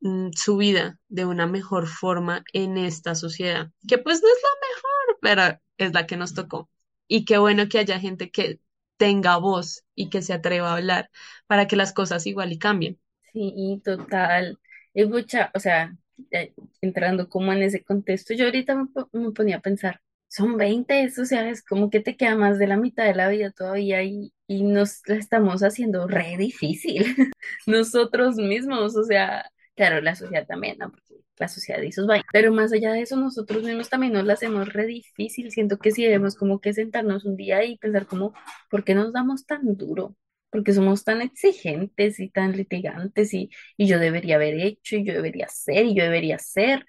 mm, 0.01 0.31
su 0.35 0.57
vida 0.57 0.99
de 1.09 1.25
una 1.27 1.47
mejor 1.47 1.87
forma 1.89 2.45
en 2.53 2.79
esta 2.79 3.15
sociedad, 3.15 3.71
que 3.89 3.99
pues 3.99 4.23
no 4.23 4.29
es 4.29 4.43
la 4.43 4.69
mejor, 4.69 5.19
pero 5.21 5.61
es 5.79 5.93
la 5.95 6.07
que 6.07 6.17
nos 6.17 6.35
tocó. 6.35 6.71
Y 7.09 7.25
qué 7.25 7.39
bueno 7.39 7.69
que 7.69 7.79
haya 7.79 8.01
gente 8.01 8.31
que 8.31 8.61
tenga 8.97 9.37
voz 9.39 9.85
y 9.95 10.11
que 10.11 10.23
se 10.23 10.33
atreva 10.33 10.71
a 10.73 10.77
hablar 10.77 11.11
para 11.47 11.67
que 11.67 11.77
las 11.77 11.93
cosas 11.93 12.27
igual 12.27 12.53
y 12.53 12.59
cambien. 12.59 13.01
Sí, 13.33 13.81
total. 13.85 14.59
Y 14.95 15.05
mucha, 15.07 15.51
o 15.55 15.61
sea, 15.61 15.95
eh, 16.31 16.53
entrando 16.81 17.29
como 17.29 17.53
en 17.53 17.63
ese 17.63 17.83
contexto, 17.85 18.35
yo 18.35 18.47
ahorita 18.47 18.75
me, 18.75 18.89
me 19.13 19.33
ponía 19.33 19.57
a 19.59 19.61
pensar, 19.61 20.01
son 20.29 20.57
20 20.57 21.11
o 21.21 21.25
sea, 21.27 21.49
es 21.51 21.63
como 21.63 21.91
que 21.91 22.01
te 22.01 22.17
queda 22.17 22.37
más 22.37 22.59
de 22.59 22.67
la 22.67 22.77
mitad 22.79 23.05
de 23.05 23.15
la 23.15 23.29
vida 23.29 23.51
todavía 23.51 24.03
y, 24.03 24.33
y 24.47 24.63
nos 24.65 25.01
la 25.07 25.17
estamos 25.17 25.63
haciendo 25.63 26.07
re 26.09 26.37
difícil 26.39 27.05
nosotros 27.67 28.37
mismos, 28.37 28.97
o 28.97 29.05
sea, 29.05 29.51
claro, 29.77 30.01
la 30.01 30.15
sociedad 30.15 30.47
también, 30.47 30.79
¿no? 30.79 30.91
Porque 30.91 31.17
la 31.39 31.49
sociedad 31.49 31.83
y 31.83 31.93
sus 31.93 32.07
vainas. 32.07 32.27
Pero 32.33 32.53
más 32.53 32.73
allá 32.73 32.93
de 32.93 33.03
eso, 33.03 33.17
nosotros 33.17 33.63
mismos 33.63 33.89
también 33.91 34.13
nos 34.13 34.25
la 34.25 34.35
hacemos 34.35 34.73
re 34.73 34.87
difícil. 34.87 35.51
Siento 35.51 35.79
que 35.79 35.91
si 35.91 36.05
debemos 36.05 36.37
como 36.37 36.61
que 36.61 36.73
sentarnos 36.73 37.25
un 37.25 37.37
día 37.37 37.65
y 37.65 37.79
pensar 37.79 38.07
como, 38.07 38.33
¿por 38.71 38.85
qué 38.85 38.95
nos 38.95 39.13
damos 39.13 39.45
tan 39.47 39.77
duro? 39.77 40.17
Porque 40.53 40.75
somos 40.75 41.05
tan 41.05 41.23
exigentes 41.23 42.21
y 42.21 42.31
tan 42.31 42.53
litigantes 42.57 43.35
y, 43.35 43.51
y 43.79 43.89
yo 43.89 43.99
debería 44.01 44.37
haber 44.37 44.57
hecho 44.61 44.97
y 44.97 45.05
yo 45.07 45.15
debería 45.15 45.47
hacer 45.47 45.87
y 45.87 45.97
yo 45.97 46.05
debería 46.05 46.37
hacer. 46.37 46.87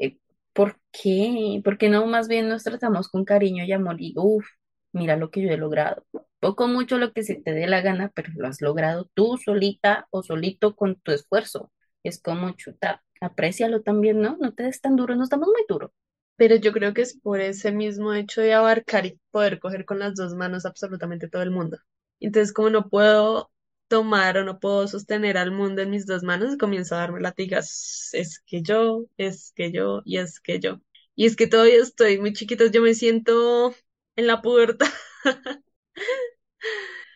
Eh, 0.00 0.18
¿por 0.54 0.80
qué? 0.92 1.60
¿Por 1.64 1.78
qué 1.78 1.88
no 1.90 2.06
más 2.06 2.28
bien 2.28 2.48
nos 2.50 2.64
tratamos 2.64 3.08
con 3.08 3.24
cariño 3.26 3.64
y 3.64 3.72
amor 3.72 3.96
y, 4.00 4.14
uff, 4.16 4.46
mira 4.92 5.16
lo 5.16 5.30
que 5.30 5.42
yo 5.42 5.50
he 5.50 5.56
logrado? 5.56 6.04
Poco 6.40 6.68
mucho 6.68 6.98
lo 6.98 7.12
que 7.12 7.22
se 7.22 7.36
te 7.36 7.52
dé 7.54 7.66
la 7.66 7.80
gana, 7.80 8.10
pero 8.14 8.30
lo 8.36 8.46
has 8.48 8.60
logrado 8.60 9.10
tú 9.14 9.38
solita 9.38 10.06
o 10.10 10.22
solito 10.22 10.76
con 10.76 10.96
tu 11.00 11.12
esfuerzo. 11.12 11.72
Es 12.02 12.20
como 12.22 12.50
chuta, 12.52 13.02
aprécialo 13.20 13.82
también, 13.82 14.20
¿no? 14.20 14.36
No 14.40 14.52
te 14.54 14.64
des 14.64 14.80
tan 14.80 14.96
duro, 14.96 15.16
nos 15.16 15.30
damos 15.30 15.48
muy 15.48 15.64
duro. 15.68 15.92
Pero 16.36 16.56
yo 16.56 16.72
creo 16.72 16.92
que 16.94 17.02
es 17.02 17.18
por 17.20 17.40
ese 17.40 17.72
mismo 17.72 18.12
hecho 18.14 18.40
de 18.42 18.54
abarcar 18.54 19.06
y 19.06 19.18
poder 19.30 19.58
coger 19.58 19.84
con 19.86 19.98
las 19.98 20.14
dos 20.14 20.34
manos 20.34 20.66
absolutamente 20.66 21.28
todo 21.28 21.42
el 21.42 21.50
mundo. 21.50 21.78
Entonces, 22.20 22.52
como 22.52 22.70
no 22.70 22.88
puedo 22.88 23.50
tomar 23.88 24.38
o 24.38 24.44
no 24.44 24.58
puedo 24.60 24.88
sostener 24.88 25.38
al 25.38 25.52
mundo 25.52 25.82
en 25.82 25.90
mis 25.90 26.06
dos 26.06 26.22
manos, 26.22 26.56
comienzo 26.56 26.94
a 26.96 26.98
darme 26.98 27.20
latigas. 27.20 28.10
Es 28.12 28.40
que 28.46 28.62
yo, 28.62 29.04
es 29.16 29.52
que 29.54 29.72
yo 29.72 30.02
y 30.04 30.18
es 30.18 30.40
que 30.40 30.60
yo. 30.60 30.80
Y 31.14 31.26
es 31.26 31.36
que 31.36 31.46
todavía 31.46 31.76
estoy 31.82 32.18
muy 32.18 32.32
chiquito, 32.32 32.66
yo 32.66 32.82
me 32.82 32.94
siento 32.94 33.74
en 34.16 34.26
la 34.26 34.42
pubertad. 34.42 34.88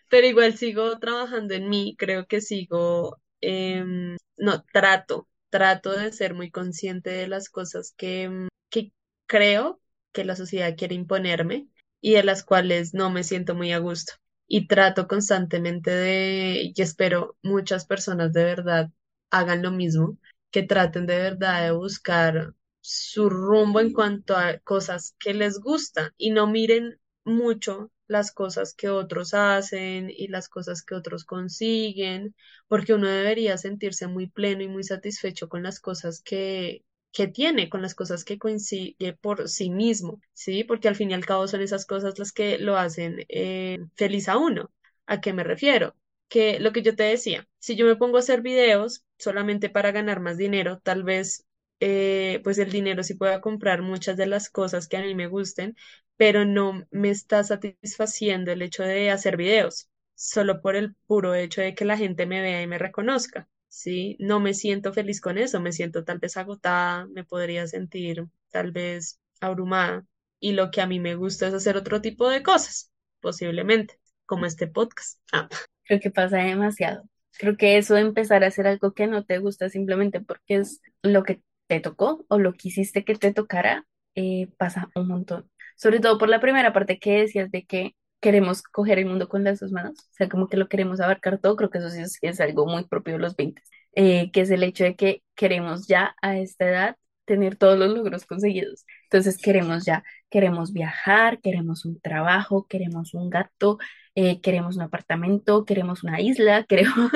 Pero 0.08 0.26
igual 0.26 0.56
sigo 0.56 0.98
trabajando 0.98 1.54
en 1.54 1.68
mí, 1.68 1.94
creo 1.98 2.26
que 2.26 2.40
sigo, 2.40 3.18
em, 3.40 4.16
no, 4.36 4.64
trato, 4.72 5.28
trato 5.50 5.92
de 5.92 6.12
ser 6.12 6.34
muy 6.34 6.50
consciente 6.50 7.10
de 7.10 7.28
las 7.28 7.48
cosas 7.48 7.94
que, 7.96 8.22
em, 8.24 8.48
que 8.70 8.92
creo 9.26 9.80
que 10.12 10.24
la 10.24 10.36
sociedad 10.36 10.76
quiere 10.76 10.94
imponerme 10.96 11.68
y 12.00 12.12
de 12.14 12.24
las 12.24 12.44
cuales 12.44 12.94
no 12.94 13.10
me 13.10 13.22
siento 13.24 13.54
muy 13.54 13.72
a 13.72 13.78
gusto. 13.78 14.14
Y 14.50 14.66
trato 14.66 15.06
constantemente 15.08 15.90
de, 15.92 16.72
y 16.76 16.82
espero 16.82 17.36
muchas 17.42 17.86
personas 17.86 18.32
de 18.32 18.44
verdad 18.44 18.90
hagan 19.30 19.62
lo 19.62 19.70
mismo, 19.70 20.18
que 20.50 20.64
traten 20.64 21.06
de 21.06 21.16
verdad 21.18 21.64
de 21.64 21.70
buscar 21.72 22.54
su 22.80 23.30
rumbo 23.30 23.80
en 23.80 23.92
cuanto 23.92 24.36
a 24.36 24.58
cosas 24.58 25.14
que 25.20 25.34
les 25.34 25.60
gustan 25.60 26.12
y 26.18 26.30
no 26.32 26.46
miren 26.48 26.98
mucho 27.24 27.92
las 28.08 28.32
cosas 28.32 28.74
que 28.74 28.88
otros 28.88 29.34
hacen 29.34 30.10
y 30.10 30.26
las 30.28 30.48
cosas 30.48 30.82
que 30.82 30.96
otros 30.96 31.24
consiguen, 31.24 32.34
porque 32.68 32.94
uno 32.94 33.06
debería 33.08 33.56
sentirse 33.58 34.08
muy 34.08 34.28
pleno 34.28 34.62
y 34.64 34.68
muy 34.68 34.82
satisfecho 34.84 35.48
con 35.48 35.62
las 35.62 35.78
cosas 35.80 36.20
que, 36.22 36.84
que 37.12 37.28
tiene, 37.28 37.68
con 37.68 37.82
las 37.82 37.94
cosas 37.94 38.24
que 38.24 38.38
coincide 38.38 39.14
por 39.20 39.48
sí 39.48 39.70
mismo, 39.70 40.20
¿sí? 40.32 40.64
Porque 40.64 40.88
al 40.88 40.96
fin 40.96 41.10
y 41.10 41.14
al 41.14 41.26
cabo 41.26 41.48
son 41.48 41.60
esas 41.62 41.86
cosas 41.86 42.18
las 42.18 42.32
que 42.32 42.58
lo 42.58 42.76
hacen 42.76 43.24
eh, 43.28 43.78
feliz 43.96 44.28
a 44.28 44.38
uno. 44.38 44.70
¿A 45.06 45.20
qué 45.20 45.32
me 45.32 45.44
refiero? 45.44 45.96
Que 46.28 46.60
lo 46.60 46.72
que 46.72 46.82
yo 46.82 46.94
te 46.96 47.02
decía, 47.04 47.48
si 47.58 47.74
yo 47.76 47.86
me 47.86 47.96
pongo 47.96 48.16
a 48.16 48.20
hacer 48.20 48.42
videos 48.42 49.04
solamente 49.18 49.68
para 49.70 49.90
ganar 49.92 50.20
más 50.20 50.36
dinero, 50.38 50.78
tal 50.82 51.02
vez 51.04 51.44
eh, 51.80 52.40
pues 52.44 52.58
el 52.58 52.70
dinero 52.70 53.02
sí 53.02 53.14
pueda 53.14 53.40
comprar 53.40 53.82
muchas 53.82 54.16
de 54.16 54.26
las 54.26 54.48
cosas 54.50 54.86
que 54.88 54.96
a 54.96 55.02
mí 55.02 55.14
me 55.14 55.26
gusten, 55.26 55.76
pero 56.16 56.44
no 56.44 56.86
me 56.90 57.10
está 57.10 57.42
satisfaciendo 57.44 58.52
el 58.52 58.62
hecho 58.62 58.82
de 58.84 59.10
hacer 59.10 59.36
videos, 59.36 59.88
solo 60.14 60.60
por 60.60 60.76
el 60.76 60.94
puro 61.06 61.34
hecho 61.34 61.60
de 61.62 61.74
que 61.74 61.84
la 61.84 61.96
gente 61.96 62.26
me 62.26 62.40
vea 62.42 62.62
y 62.62 62.66
me 62.66 62.78
reconozca. 62.78 63.48
Sí, 63.70 64.16
no 64.18 64.40
me 64.40 64.52
siento 64.52 64.92
feliz 64.92 65.20
con 65.20 65.38
eso, 65.38 65.60
me 65.60 65.72
siento 65.72 66.04
tal 66.04 66.18
vez 66.18 66.36
agotada, 66.36 67.06
me 67.06 67.24
podría 67.24 67.68
sentir 67.68 68.26
tal 68.50 68.72
vez 68.72 69.20
abrumada 69.40 70.04
y 70.40 70.52
lo 70.52 70.72
que 70.72 70.80
a 70.80 70.86
mí 70.86 70.98
me 70.98 71.14
gusta 71.14 71.46
es 71.46 71.54
hacer 71.54 71.76
otro 71.76 72.00
tipo 72.00 72.28
de 72.28 72.42
cosas, 72.42 72.90
posiblemente, 73.20 74.00
como 74.26 74.46
este 74.46 74.66
podcast. 74.66 75.20
Ah. 75.32 75.48
Creo 75.84 76.00
que 76.00 76.10
pasa 76.10 76.38
demasiado. 76.38 77.04
Creo 77.38 77.56
que 77.56 77.78
eso 77.78 77.94
de 77.94 78.00
empezar 78.00 78.42
a 78.42 78.48
hacer 78.48 78.66
algo 78.66 78.92
que 78.92 79.06
no 79.06 79.24
te 79.24 79.38
gusta 79.38 79.68
simplemente 79.68 80.20
porque 80.20 80.56
es 80.56 80.80
lo 81.02 81.22
que 81.22 81.40
te 81.68 81.78
tocó 81.80 82.24
o 82.28 82.38
lo 82.38 82.52
que 82.54 82.68
hiciste 82.68 83.04
que 83.04 83.14
te 83.14 83.32
tocara, 83.32 83.86
eh, 84.16 84.48
pasa 84.56 84.90
un 84.96 85.06
montón. 85.06 85.48
Sobre 85.76 86.00
todo 86.00 86.18
por 86.18 86.28
la 86.28 86.40
primera 86.40 86.72
parte 86.72 86.98
que 86.98 87.20
decías 87.20 87.52
de 87.52 87.64
que 87.64 87.94
queremos 88.20 88.62
coger 88.62 88.98
el 88.98 89.06
mundo 89.06 89.28
con 89.28 89.44
las 89.44 89.60
dos 89.60 89.72
manos, 89.72 89.98
o 89.98 90.12
sea, 90.12 90.28
como 90.28 90.48
que 90.48 90.56
lo 90.56 90.68
queremos 90.68 91.00
abarcar 91.00 91.38
todo, 91.38 91.56
creo 91.56 91.70
que 91.70 91.78
eso 91.78 91.90
sí 91.90 92.00
es, 92.02 92.18
es 92.22 92.40
algo 92.40 92.66
muy 92.66 92.84
propio 92.84 93.14
de 93.14 93.20
los 93.20 93.36
20, 93.36 93.62
eh, 93.94 94.30
que 94.32 94.42
es 94.42 94.50
el 94.50 94.62
hecho 94.62 94.84
de 94.84 94.96
que 94.96 95.22
queremos 95.34 95.86
ya 95.86 96.14
a 96.22 96.38
esta 96.38 96.68
edad 96.68 96.96
tener 97.24 97.56
todos 97.56 97.78
los 97.78 97.90
logros 97.94 98.26
conseguidos. 98.26 98.84
Entonces 99.04 99.38
queremos 99.38 99.84
ya, 99.84 100.02
queremos 100.30 100.72
viajar, 100.72 101.40
queremos 101.40 101.84
un 101.84 102.00
trabajo, 102.00 102.66
queremos 102.68 103.14
un 103.14 103.30
gato, 103.30 103.78
eh, 104.16 104.40
queremos 104.40 104.76
un 104.76 104.82
apartamento, 104.82 105.64
queremos 105.64 106.02
una 106.02 106.20
isla, 106.20 106.64
queremos, 106.68 107.10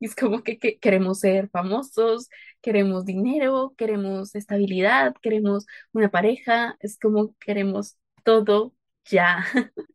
es 0.00 0.14
como 0.16 0.42
que, 0.42 0.58
que 0.58 0.78
queremos 0.78 1.20
ser 1.20 1.48
famosos, 1.50 2.28
queremos 2.60 3.04
dinero, 3.04 3.74
queremos 3.76 4.34
estabilidad, 4.34 5.14
queremos 5.22 5.66
una 5.92 6.10
pareja, 6.10 6.76
es 6.80 6.98
como 6.98 7.34
queremos 7.38 7.96
todo 8.24 8.74
ya, 9.06 9.44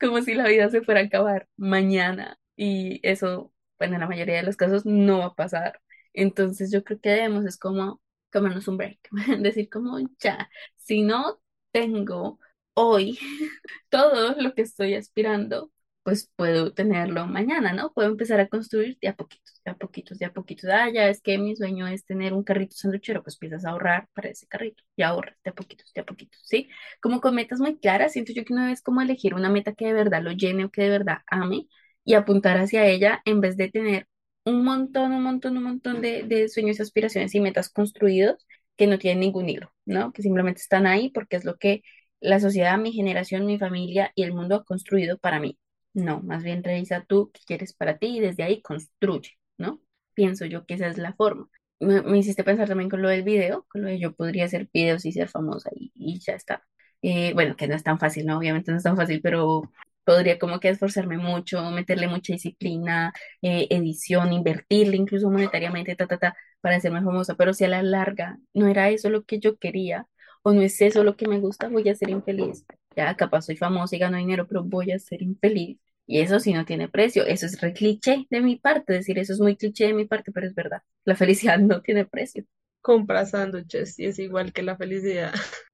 como 0.00 0.22
si 0.22 0.34
la 0.34 0.48
vida 0.48 0.70
se 0.70 0.82
fuera 0.82 1.00
a 1.00 1.04
acabar 1.04 1.48
mañana 1.56 2.38
y 2.56 3.00
eso, 3.08 3.52
bueno, 3.78 3.94
en 3.94 4.00
la 4.00 4.08
mayoría 4.08 4.36
de 4.36 4.42
los 4.44 4.56
casos 4.56 4.86
no 4.86 5.18
va 5.20 5.26
a 5.26 5.34
pasar. 5.34 5.80
Entonces 6.12 6.70
yo 6.72 6.84
creo 6.84 7.00
que 7.00 7.10
debemos 7.10 7.44
es 7.46 7.58
como 7.58 8.00
tomarnos 8.30 8.68
un 8.68 8.76
break, 8.78 9.00
decir 9.40 9.68
como 9.70 9.98
ya, 10.20 10.50
si 10.76 11.02
no 11.02 11.40
tengo 11.72 12.38
hoy 12.74 13.18
todo 13.90 14.34
lo 14.40 14.54
que 14.54 14.62
estoy 14.62 14.94
aspirando, 14.94 15.70
pues 16.02 16.30
puedo 16.36 16.72
tenerlo 16.72 17.26
mañana, 17.26 17.72
¿no? 17.72 17.92
Puedo 17.92 18.08
empezar 18.10 18.40
a 18.40 18.48
construir 18.48 18.98
de 19.00 19.08
a 19.08 19.14
poquitos, 19.16 19.60
de 19.64 19.70
a 19.70 19.74
poquitos, 19.76 20.18
de 20.18 20.26
a 20.26 20.32
poquitos. 20.32 20.70
Ah, 20.70 20.88
ya 20.90 21.08
es 21.08 21.20
que 21.20 21.38
mi 21.38 21.54
sueño 21.56 21.86
es 21.86 22.04
tener 22.04 22.32
un 22.32 22.42
carrito 22.44 22.74
sanduchero, 22.76 23.22
pues 23.22 23.36
empiezas 23.36 23.64
a 23.66 23.70
ahorrar 23.70 24.08
para 24.14 24.28
ese 24.30 24.46
carrito 24.46 24.82
y 24.96 25.02
ahorras 25.02 25.36
de 25.44 25.50
a 25.50 25.54
poquitos, 25.54 25.92
de 25.94 26.00
a 26.00 26.04
poquitos, 26.04 26.40
¿sí? 26.44 26.68
Como 27.00 27.20
con 27.20 27.34
metas 27.34 27.60
muy 27.60 27.78
claras, 27.78 28.12
siento 28.12 28.32
yo 28.32 28.44
que 28.44 28.52
una 28.54 28.66
vez 28.68 28.82
como 28.82 29.02
elegir 29.02 29.34
una 29.34 29.50
meta 29.50 29.74
que 29.74 29.86
de 29.86 29.92
verdad 29.92 30.22
lo 30.22 30.32
llene 30.32 30.64
o 30.64 30.70
que 30.70 30.82
de 30.82 30.90
verdad 30.90 31.18
ame 31.26 31.66
y 32.04 32.14
apuntar 32.14 32.58
hacia 32.58 32.86
ella 32.86 33.20
en 33.24 33.40
vez 33.40 33.56
de 33.56 33.68
tener 33.70 34.06
un 34.44 34.64
montón, 34.64 35.12
un 35.12 35.22
montón, 35.22 35.56
un 35.58 35.64
montón 35.64 36.00
de, 36.00 36.22
de 36.24 36.48
sueños, 36.48 36.80
aspiraciones 36.80 37.34
y 37.34 37.40
metas 37.40 37.68
construidos 37.70 38.46
que 38.76 38.86
no 38.86 38.98
tienen 38.98 39.20
ningún 39.20 39.48
hilo, 39.48 39.72
¿no? 39.84 40.12
Que 40.12 40.22
simplemente 40.22 40.60
están 40.60 40.86
ahí 40.86 41.10
porque 41.10 41.36
es 41.36 41.44
lo 41.44 41.56
que 41.58 41.82
la 42.20 42.40
sociedad, 42.40 42.78
mi 42.78 42.92
generación, 42.92 43.46
mi 43.46 43.58
familia 43.58 44.12
y 44.14 44.22
el 44.24 44.32
mundo 44.32 44.56
ha 44.56 44.64
construido 44.64 45.18
para 45.18 45.40
mí. 45.40 45.58
No, 45.92 46.20
más 46.22 46.44
bien 46.44 46.62
revisa 46.62 47.04
tú 47.04 47.30
qué 47.32 47.40
quieres 47.46 47.72
para 47.72 47.98
ti 47.98 48.18
y 48.18 48.20
desde 48.20 48.44
ahí 48.44 48.62
construye, 48.62 49.32
¿no? 49.58 49.80
Pienso 50.14 50.44
yo 50.46 50.64
que 50.66 50.74
esa 50.74 50.86
es 50.88 50.98
la 50.98 51.14
forma. 51.14 51.48
Me, 51.80 52.02
me 52.02 52.18
hiciste 52.18 52.44
pensar 52.44 52.68
también 52.68 52.90
con 52.90 53.02
lo 53.02 53.08
del 53.08 53.22
video, 53.24 53.66
con 53.68 53.82
lo 53.82 53.88
de 53.88 53.98
yo 53.98 54.14
podría 54.14 54.44
hacer 54.44 54.68
videos 54.72 55.04
y 55.04 55.12
ser 55.12 55.28
famosa 55.28 55.70
y, 55.74 56.20
ya 56.20 56.34
está. 56.34 56.62
Eh, 57.02 57.32
bueno, 57.34 57.56
que 57.56 57.66
no 57.66 57.74
es 57.74 57.82
tan 57.82 57.98
fácil, 57.98 58.26
¿no? 58.26 58.38
Obviamente 58.38 58.70
no 58.70 58.76
es 58.76 58.84
tan 58.84 58.96
fácil, 58.96 59.20
pero 59.22 59.62
podría 60.04 60.38
como 60.38 60.60
que 60.60 60.68
esforzarme 60.68 61.18
mucho, 61.18 61.70
meterle 61.70 62.08
mucha 62.08 62.32
disciplina, 62.34 63.12
eh, 63.42 63.66
edición, 63.70 64.32
invertirle 64.32 64.96
incluso 64.96 65.30
monetariamente, 65.30 65.96
ta, 65.96 66.06
ta, 66.06 66.18
ta, 66.18 66.36
para 66.60 66.76
hacerme 66.76 67.02
famosa, 67.02 67.34
pero 67.36 67.52
si 67.54 67.64
a 67.64 67.68
la 67.68 67.82
larga 67.82 68.38
no 68.54 68.68
era 68.68 68.90
eso 68.90 69.10
lo 69.10 69.24
que 69.24 69.38
yo 69.40 69.56
quería 69.58 70.06
o 70.42 70.52
no 70.52 70.62
es 70.62 70.80
eso 70.80 71.04
lo 71.04 71.16
que 71.16 71.28
me 71.28 71.38
gusta, 71.40 71.68
voy 71.68 71.88
a 71.88 71.94
ser 71.94 72.10
infeliz. 72.10 72.64
Ya 72.96 73.14
capaz 73.16 73.42
soy 73.42 73.56
famosa 73.56 73.96
y 73.96 73.98
gano 73.98 74.16
dinero, 74.18 74.46
pero 74.46 74.64
voy 74.64 74.92
a 74.92 74.98
ser 74.98 75.22
infeliz. 75.22 75.78
Y 76.06 76.20
eso 76.20 76.40
sí 76.40 76.52
no 76.52 76.64
tiene 76.64 76.88
precio. 76.88 77.24
Eso 77.24 77.46
es 77.46 77.60
re 77.60 77.72
cliché 77.72 78.26
de 78.30 78.40
mi 78.40 78.56
parte, 78.56 78.92
decir 78.94 79.18
eso 79.18 79.32
es 79.32 79.40
muy 79.40 79.56
cliché 79.56 79.86
de 79.86 79.94
mi 79.94 80.06
parte, 80.06 80.32
pero 80.32 80.46
es 80.46 80.54
verdad. 80.54 80.82
La 81.04 81.14
felicidad 81.16 81.58
no 81.58 81.82
tiene 81.82 82.04
precio. 82.04 82.44
Compra 82.82 83.26
sándwiches 83.26 83.98
y 83.98 84.06
es 84.06 84.18
igual 84.18 84.52
que 84.52 84.62
la 84.62 84.76
felicidad. 84.76 85.32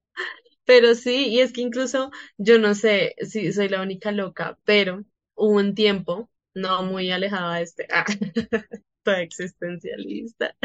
Pero 0.65 0.95
sí, 0.95 1.29
y 1.29 1.41
es 1.41 1.53
que 1.53 1.61
incluso 1.61 2.11
yo 2.39 2.59
no 2.59 2.75
sé 2.75 3.15
si 3.21 3.53
soy 3.53 3.69
la 3.69 3.83
única 3.83 4.11
loca, 4.13 4.59
pero 4.65 5.05
hubo 5.35 5.57
un 5.59 5.75
tiempo, 5.75 6.29
no 6.55 6.83
muy 6.83 7.11
alejado 7.11 7.53
de 7.53 7.63
este, 7.63 7.87
ah, 7.93 8.05
toda 9.05 9.23
existencialista, 9.23 10.57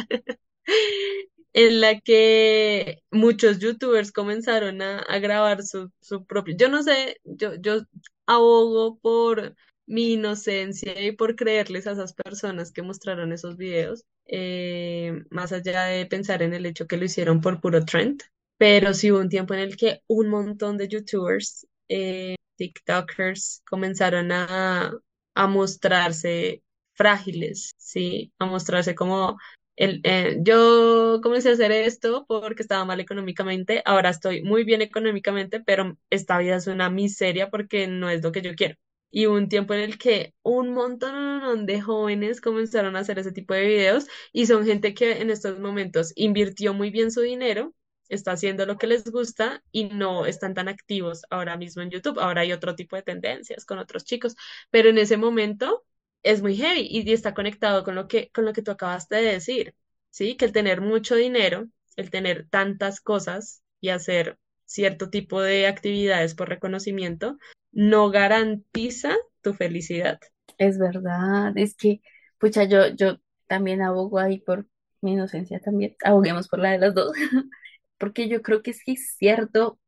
en 1.53 1.81
la 1.81 1.99
que 1.99 3.03
muchos 3.11 3.59
youtubers 3.59 4.11
comenzaron 4.11 4.81
a, 4.81 5.19
grabar 5.19 5.63
su, 5.63 5.91
su 6.01 6.25
propio, 6.25 6.55
yo 6.57 6.69
no 6.69 6.83
sé, 6.83 7.17
yo, 7.23 7.55
yo 7.55 7.81
abogo 8.25 8.97
por 8.99 9.55
mi 9.85 10.13
inocencia 10.13 10.99
y 11.01 11.11
por 11.13 11.35
creerles 11.35 11.87
a 11.87 11.91
esas 11.91 12.13
personas 12.13 12.71
que 12.71 12.81
mostraron 12.81 13.33
esos 13.33 13.57
videos, 13.57 14.05
eh, 14.27 15.23
más 15.29 15.51
allá 15.51 15.83
de 15.85 16.05
pensar 16.05 16.41
en 16.43 16.53
el 16.53 16.65
hecho 16.65 16.87
que 16.87 16.97
lo 16.97 17.05
hicieron 17.05 17.41
por 17.41 17.59
puro 17.61 17.83
trend, 17.85 18.21
pero 18.57 18.93
sí 18.93 19.11
hubo 19.11 19.19
un 19.19 19.29
tiempo 19.29 19.53
en 19.53 19.61
el 19.61 19.75
que 19.75 20.01
un 20.07 20.29
montón 20.29 20.77
de 20.77 20.87
youtubers, 20.87 21.67
eh, 21.89 22.35
TikTokers, 22.55 23.63
comenzaron 23.69 24.31
a, 24.31 24.93
a 25.35 25.47
mostrarse 25.47 26.63
frágiles, 26.93 27.73
¿sí? 27.77 28.31
A 28.39 28.45
mostrarse 28.45 28.95
como 28.95 29.37
El, 29.75 30.01
eh, 30.03 30.37
yo 30.43 31.19
comencé 31.23 31.49
a 31.49 31.53
hacer 31.53 31.71
esto 31.71 32.25
porque 32.27 32.61
estaba 32.61 32.85
mal 32.85 32.99
económicamente, 32.99 33.81
ahora 33.85 34.09
estoy 34.09 34.43
muy 34.43 34.63
bien 34.63 34.81
económicamente, 34.81 35.59
pero 35.61 35.97
esta 36.09 36.37
vida 36.37 36.57
es 36.57 36.67
una 36.67 36.89
miseria 36.89 37.49
porque 37.49 37.87
no 37.87 38.09
es 38.09 38.21
lo 38.23 38.31
que 38.31 38.41
yo 38.41 38.53
quiero. 38.55 38.75
Y 39.09 39.25
hubo 39.27 39.35
un 39.35 39.49
tiempo 39.49 39.73
en 39.73 39.81
el 39.81 39.97
que 39.97 40.33
un 40.43 40.73
montón 40.73 41.65
de 41.65 41.81
jóvenes 41.81 42.41
comenzaron 42.41 42.95
a 42.95 42.99
hacer 42.99 43.19
ese 43.19 43.31
tipo 43.31 43.53
de 43.53 43.61
videos 43.65 44.07
y 44.31 44.45
son 44.45 44.65
gente 44.65 44.93
que 44.93 45.21
en 45.21 45.29
estos 45.31 45.59
momentos 45.59 46.13
invirtió 46.15 46.73
muy 46.73 46.91
bien 46.91 47.11
su 47.11 47.21
dinero, 47.21 47.73
está 48.09 48.33
haciendo 48.33 48.65
lo 48.65 48.77
que 48.77 48.87
les 48.87 49.05
gusta 49.11 49.63
y 49.71 49.85
no 49.85 50.25
están 50.25 50.53
tan 50.53 50.67
activos 50.69 51.23
ahora 51.29 51.57
mismo 51.57 51.81
en 51.81 51.89
YouTube. 51.91 52.19
Ahora 52.19 52.41
hay 52.41 52.51
otro 52.53 52.75
tipo 52.75 52.95
de 52.95 53.03
tendencias 53.03 53.65
con 53.65 53.79
otros 53.79 54.03
chicos, 54.05 54.35
pero 54.69 54.89
en 54.89 54.97
ese 54.97 55.17
momento 55.17 55.83
es 56.23 56.41
muy 56.41 56.55
heavy 56.55 56.87
y 56.89 57.11
está 57.11 57.33
conectado 57.33 57.83
con 57.83 57.95
lo 57.95 58.07
que, 58.07 58.29
con 58.31 58.45
lo 58.45 58.53
que 58.53 58.61
tú 58.61 58.71
acabaste 58.71 59.15
de 59.15 59.33
decir, 59.33 59.75
¿sí? 60.09 60.35
Que 60.35 60.45
el 60.45 60.51
tener 60.51 60.81
mucho 60.81 61.15
dinero, 61.15 61.67
el 61.95 62.09
tener 62.09 62.47
tantas 62.49 63.01
cosas 63.01 63.63
y 63.79 63.89
hacer 63.89 64.37
cierto 64.65 65.09
tipo 65.09 65.41
de 65.41 65.67
actividades 65.67 66.35
por 66.35 66.49
reconocimiento, 66.49 67.37
no 67.71 68.09
garantiza 68.09 69.15
tu 69.41 69.53
felicidad. 69.53 70.19
Es 70.57 70.77
verdad, 70.77 71.51
es 71.57 71.75
que, 71.75 72.01
pucha, 72.37 72.63
yo, 72.63 72.87
yo 72.95 73.17
también 73.47 73.81
abogo 73.81 74.19
ahí 74.19 74.39
por 74.39 74.67
mi 75.01 75.13
inocencia 75.13 75.59
también, 75.59 75.95
aboguemos 76.03 76.47
por 76.47 76.59
la 76.59 76.71
de 76.71 76.77
las 76.77 76.93
dos, 76.93 77.11
porque 77.97 78.27
yo 78.29 78.41
creo 78.41 78.61
que 78.61 78.73
sí 78.73 78.93
es 78.93 79.15
cierto, 79.17 79.79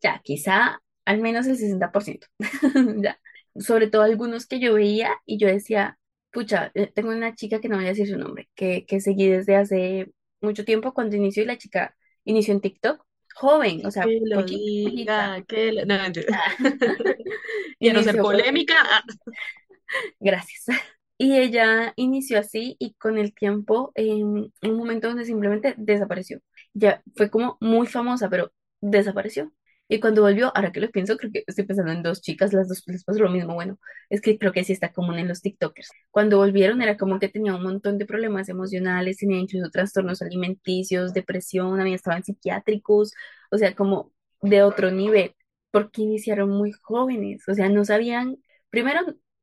ya, 0.00 0.20
quizá 0.22 0.80
al 1.04 1.20
menos 1.20 1.46
el 1.46 1.56
60%, 1.56 2.26
ya, 3.02 3.18
sobre 3.58 3.88
todo 3.88 4.02
algunos 4.02 4.46
que 4.46 4.60
yo 4.60 4.74
veía 4.74 5.12
y 5.26 5.38
yo 5.38 5.48
decía, 5.48 5.98
pucha, 6.32 6.70
eh, 6.74 6.90
tengo 6.94 7.10
una 7.10 7.34
chica 7.34 7.60
que 7.60 7.68
no 7.68 7.76
voy 7.76 7.86
a 7.86 7.88
decir 7.88 8.08
su 8.08 8.16
nombre, 8.18 8.48
que, 8.54 8.86
que 8.86 9.00
seguí 9.00 9.28
desde 9.28 9.56
hace 9.56 10.12
mucho 10.40 10.64
tiempo 10.64 10.94
cuando 10.94 11.16
inició 11.16 11.42
y 11.42 11.46
la 11.46 11.58
chica 11.58 11.96
inició 12.24 12.54
en 12.54 12.60
TikTok, 12.60 13.04
joven, 13.34 13.84
o 13.86 13.90
sea, 13.90 14.04
Que 14.04 14.20
lo 14.22 14.40
poquita, 14.40 14.86
poquita. 14.86 14.90
diga, 14.90 15.44
que 15.46 15.72
lo... 15.72 15.84
No, 15.86 15.98
mentira. 15.98 16.40
Quiero 17.80 18.02
ser 18.02 18.16
Inició 18.16 18.22
con, 18.24 18.38
polémica. 18.38 18.74
Ah, 18.78 19.02
gracias. 20.20 20.66
Y 21.18 21.36
ella 21.38 21.92
inició 21.96 22.38
así 22.38 22.76
y 22.78 22.94
con 22.94 23.18
el 23.18 23.34
tiempo, 23.34 23.92
en 23.94 24.52
un 24.62 24.76
momento 24.76 25.08
donde 25.08 25.24
simplemente 25.24 25.74
desapareció. 25.76 26.40
Ya 26.74 27.02
fue 27.16 27.30
como 27.30 27.56
muy 27.60 27.86
famosa, 27.88 28.28
pero 28.30 28.52
desapareció. 28.80 29.52
Y 29.88 30.00
cuando 30.00 30.22
volvió, 30.22 30.52
ahora 30.54 30.70
que 30.72 30.80
lo 30.80 30.90
pienso, 30.90 31.16
creo 31.16 31.32
que 31.32 31.44
estoy 31.46 31.64
pensando 31.64 31.92
en 31.92 32.02
dos 32.02 32.20
chicas, 32.20 32.52
las 32.52 32.68
dos 32.68 32.82
les 32.86 33.04
pasó 33.04 33.20
lo 33.20 33.30
mismo. 33.30 33.54
Bueno, 33.54 33.78
es 34.10 34.20
que 34.20 34.38
creo 34.38 34.52
que 34.52 34.64
sí 34.64 34.72
está 34.72 34.92
común 34.92 35.18
en 35.18 35.28
los 35.28 35.40
TikTokers. 35.42 35.90
Cuando 36.10 36.36
volvieron 36.38 36.82
era 36.82 36.96
como 36.98 37.18
que 37.18 37.28
tenía 37.28 37.54
un 37.54 37.62
montón 37.62 37.98
de 37.98 38.06
problemas 38.06 38.48
emocionales, 38.48 39.16
tenía 39.18 39.38
incluso 39.38 39.70
trastornos 39.70 40.20
alimenticios, 40.22 41.14
depresión, 41.14 41.80
había 41.80 41.94
estaban 41.96 42.22
psiquiátricos, 42.24 43.12
o 43.50 43.58
sea, 43.58 43.74
como 43.74 44.12
de 44.42 44.62
otro 44.62 44.90
nivel, 44.90 45.34
porque 45.70 46.02
iniciaron 46.02 46.50
muy 46.50 46.72
jóvenes, 46.72 47.42
o 47.48 47.54
sea, 47.54 47.68
no 47.68 47.84
sabían, 47.84 48.36
primero, 48.70 49.00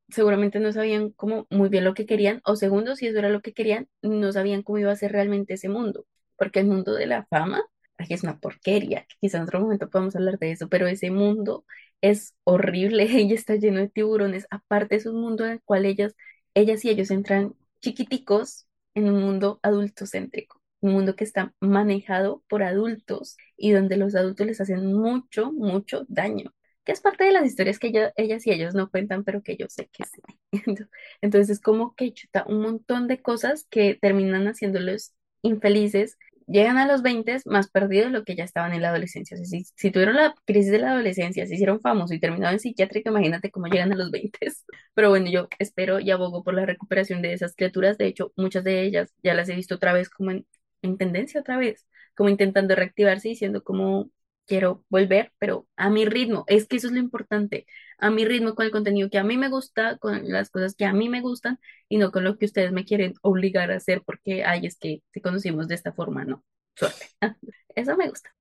seguramente 0.09 0.59
no 0.59 0.71
sabían 0.71 1.09
como 1.11 1.47
muy 1.49 1.69
bien 1.69 1.83
lo 1.83 1.93
que 1.93 2.05
querían, 2.05 2.41
o 2.45 2.55
segundo, 2.55 2.95
si 2.95 3.07
eso 3.07 3.17
era 3.19 3.29
lo 3.29 3.41
que 3.41 3.53
querían, 3.53 3.87
no 4.01 4.31
sabían 4.31 4.63
cómo 4.63 4.77
iba 4.79 4.91
a 4.91 4.95
ser 4.95 5.11
realmente 5.11 5.55
ese 5.55 5.69
mundo, 5.69 6.05
porque 6.37 6.59
el 6.59 6.67
mundo 6.67 6.93
de 6.93 7.07
la 7.07 7.25
fama, 7.25 7.63
es 8.09 8.23
una 8.23 8.39
porquería, 8.39 9.01
que 9.07 9.15
quizá 9.21 9.37
en 9.37 9.43
otro 9.43 9.59
momento 9.61 9.89
podamos 9.89 10.15
hablar 10.15 10.37
de 10.39 10.51
eso, 10.51 10.69
pero 10.69 10.87
ese 10.87 11.11
mundo 11.11 11.65
es 12.01 12.35
horrible 12.43 13.05
y 13.21 13.33
está 13.33 13.55
lleno 13.55 13.79
de 13.79 13.89
tiburones, 13.89 14.47
aparte 14.49 14.95
es 14.95 15.05
un 15.05 15.21
mundo 15.21 15.45
en 15.45 15.53
el 15.53 15.61
cual 15.63 15.85
ellas, 15.85 16.15
ellas 16.53 16.83
y 16.85 16.89
ellos 16.89 17.11
entran 17.11 17.55
chiquiticos 17.81 18.67
en 18.93 19.09
un 19.09 19.21
mundo 19.21 19.59
adultocéntrico. 19.63 20.61
Un 20.81 20.93
mundo 20.93 21.15
que 21.15 21.23
está 21.23 21.53
manejado 21.59 22.43
por 22.47 22.61
adultos 22.63 23.37
y 23.57 23.71
donde 23.71 23.97
los 23.97 24.15
adultos 24.15 24.45
les 24.45 24.61
hacen 24.61 24.93
mucho, 24.93 25.51
mucho 25.51 26.05
daño 26.07 26.53
que 26.83 26.91
es 26.91 27.01
parte 27.01 27.23
de 27.23 27.31
las 27.31 27.45
historias 27.47 27.79
que 27.79 27.87
ella- 27.87 28.13
ellas 28.15 28.45
y 28.45 28.51
ellos 28.51 28.75
no 28.75 28.91
cuentan, 28.91 29.23
pero 29.23 29.41
que 29.41 29.57
yo 29.57 29.65
sé 29.69 29.87
que 29.91 30.03
sí. 30.05 30.21
Ento- 30.67 30.87
Entonces 31.21 31.49
es 31.49 31.59
como 31.59 31.95
que 31.95 32.13
chuta 32.13 32.45
un 32.47 32.61
montón 32.61 33.07
de 33.07 33.21
cosas 33.23 33.65
que 33.71 33.95
terminan 33.99 34.45
haciéndolos 34.47 35.13
infelices. 35.41 36.17
Llegan 36.47 36.77
a 36.77 36.85
los 36.85 37.01
20 37.01 37.39
más 37.45 37.69
perdidos 37.69 38.11
lo 38.11 38.23
que 38.23 38.35
ya 38.35 38.43
estaban 38.43 38.73
en 38.73 38.81
la 38.81 38.89
adolescencia. 38.89 39.35
O 39.35 39.43
sea, 39.43 39.59
si, 39.75 39.91
tuvieron 39.91 40.15
la 40.15 40.35
crisis 40.45 40.71
de 40.71 40.79
la 40.79 40.91
adolescencia, 40.91 41.47
se 41.47 41.55
hicieron 41.55 41.79
famosos 41.81 42.15
y 42.15 42.19
terminaron 42.19 42.53
en 42.55 42.59
psiquiátrica, 42.59 43.09
imagínate 43.09 43.51
cómo 43.51 43.67
llegan 43.67 43.93
a 43.93 43.95
los 43.95 44.11
20. 44.11 44.39
Pero 44.93 45.09
bueno, 45.09 45.29
yo 45.29 45.47
espero 45.59 45.99
y 45.99 46.11
abogo 46.11 46.43
por 46.43 46.53
la 46.53 46.65
recuperación 46.65 47.21
de 47.21 47.33
esas 47.33 47.55
criaturas. 47.55 47.97
De 47.97 48.07
hecho, 48.07 48.31
muchas 48.35 48.63
de 48.63 48.83
ellas 48.83 49.13
ya 49.23 49.33
las 49.33 49.49
he 49.49 49.55
visto 49.55 49.75
otra 49.75 49.93
vez 49.93 50.09
como 50.09 50.31
en, 50.31 50.45
en 50.81 50.97
tendencia 50.97 51.41
otra 51.41 51.57
vez, 51.57 51.87
como 52.15 52.29
intentando 52.29 52.75
reactivarse, 52.75 53.29
diciendo 53.29 53.63
como 53.63 54.11
quiero 54.45 54.83
volver, 54.89 55.31
pero 55.39 55.67
a 55.75 55.89
mi 55.89 56.05
ritmo. 56.05 56.43
Es 56.47 56.67
que 56.67 56.77
eso 56.77 56.87
es 56.87 56.93
lo 56.93 56.99
importante, 56.99 57.65
a 57.97 58.09
mi 58.11 58.25
ritmo, 58.25 58.55
con 58.55 58.65
el 58.65 58.71
contenido 58.71 59.09
que 59.09 59.17
a 59.17 59.23
mí 59.23 59.37
me 59.37 59.49
gusta, 59.49 59.97
con 59.97 60.29
las 60.29 60.49
cosas 60.49 60.75
que 60.75 60.85
a 60.85 60.93
mí 60.93 61.09
me 61.09 61.21
gustan 61.21 61.59
y 61.89 61.97
no 61.97 62.11
con 62.11 62.23
lo 62.23 62.37
que 62.37 62.45
ustedes 62.45 62.71
me 62.71 62.85
quieren 62.85 63.13
obligar 63.21 63.71
a 63.71 63.77
hacer 63.77 64.03
porque, 64.05 64.43
ay, 64.43 64.65
es 64.65 64.77
que 64.77 65.01
te 65.11 65.21
conocimos 65.21 65.67
de 65.67 65.75
esta 65.75 65.93
forma, 65.93 66.25
no. 66.25 66.43
Suerte. 66.75 67.07
Eso 67.75 67.97
me 67.97 68.09
gusta. 68.09 68.33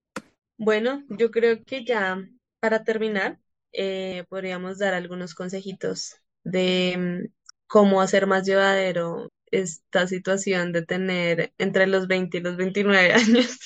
Bueno, 0.57 1.05
yo 1.09 1.31
creo 1.31 1.65
que 1.65 1.85
ya 1.85 2.27
para 2.61 2.85
terminar, 2.85 3.39
eh, 3.73 4.25
podríamos 4.29 4.79
dar 4.79 4.95
algunos 4.95 5.35
consejitos 5.35 6.17
de 6.45 6.95
mm, 6.97 7.33
cómo 7.67 8.01
hacer 8.01 8.27
más 8.27 8.47
llevadero 8.47 9.31
esta 9.51 10.07
situación 10.07 10.73
de 10.73 10.83
tener 10.83 11.53
entre 11.59 11.87
los 11.87 12.07
20 12.09 12.39
y 12.39 12.41
los 12.41 12.57
29 12.57 13.13
años 13.15 13.59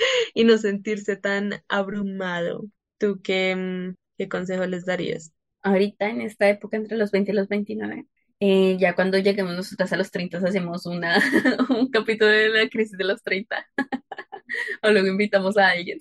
y 0.34 0.44
no 0.44 0.58
sentirse 0.58 1.16
tan 1.16 1.62
abrumado. 1.68 2.64
¿Tú 2.98 3.20
qué, 3.22 3.56
mm, 3.56 3.96
qué 4.18 4.28
consejo 4.28 4.66
les 4.66 4.84
darías? 4.84 5.32
Ahorita, 5.62 6.08
en 6.08 6.22
esta 6.22 6.48
época, 6.48 6.76
entre 6.76 6.96
los 6.96 7.10
20 7.10 7.32
y 7.32 7.34
los 7.34 7.48
29, 7.48 8.06
eh, 8.40 8.76
ya 8.78 8.94
cuando 8.94 9.18
lleguemos 9.18 9.54
nosotras 9.54 9.92
a 9.92 9.96
los 9.96 10.10
30, 10.10 10.38
hacemos 10.38 10.86
una, 10.86 11.18
un 11.70 11.90
capítulo 11.90 12.30
de 12.30 12.48
la 12.48 12.68
crisis 12.68 12.96
de 12.96 13.04
los 13.04 13.22
30 13.22 13.66
o 14.82 14.90
luego 14.90 15.08
invitamos 15.08 15.56
a 15.58 15.68
alguien. 15.68 15.98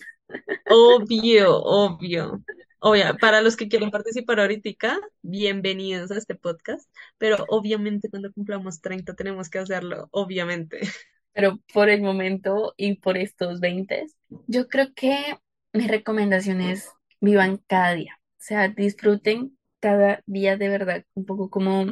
Obvio, 0.70 1.58
obvio. 1.62 2.44
Obvio, 2.82 3.18
para 3.18 3.42
los 3.42 3.58
que 3.58 3.68
quieren 3.68 3.92
participar 3.92 4.40
ahorita, 4.40 5.00
bienvenidos 5.22 6.12
a 6.12 6.18
este 6.18 6.36
podcast, 6.36 6.90
pero 7.18 7.44
obviamente 7.50 8.10
cuando 8.10 8.32
cumplamos 8.32 8.80
30 8.82 9.16
tenemos 9.16 9.50
que 9.50 9.60
hacerlo, 9.60 10.08
obviamente. 10.12 10.80
Pero 11.34 11.60
por 11.74 11.90
el 11.90 12.02
momento 12.02 12.74
y 12.78 12.96
por 12.96 13.18
estos 13.18 13.60
20, 13.60 14.06
yo 14.48 14.68
creo 14.68 14.94
que 14.94 15.38
mi 15.74 15.88
recomendación 15.88 16.62
es 16.62 16.90
vivan 17.22 17.58
cada 17.68 17.94
día. 17.94 18.20
O 18.22 18.42
sea, 18.42 18.68
disfruten 18.70 19.58
cada 19.80 20.22
día 20.26 20.58
de 20.58 20.70
verdad, 20.70 21.06
un 21.14 21.26
poco 21.26 21.50
como, 21.50 21.86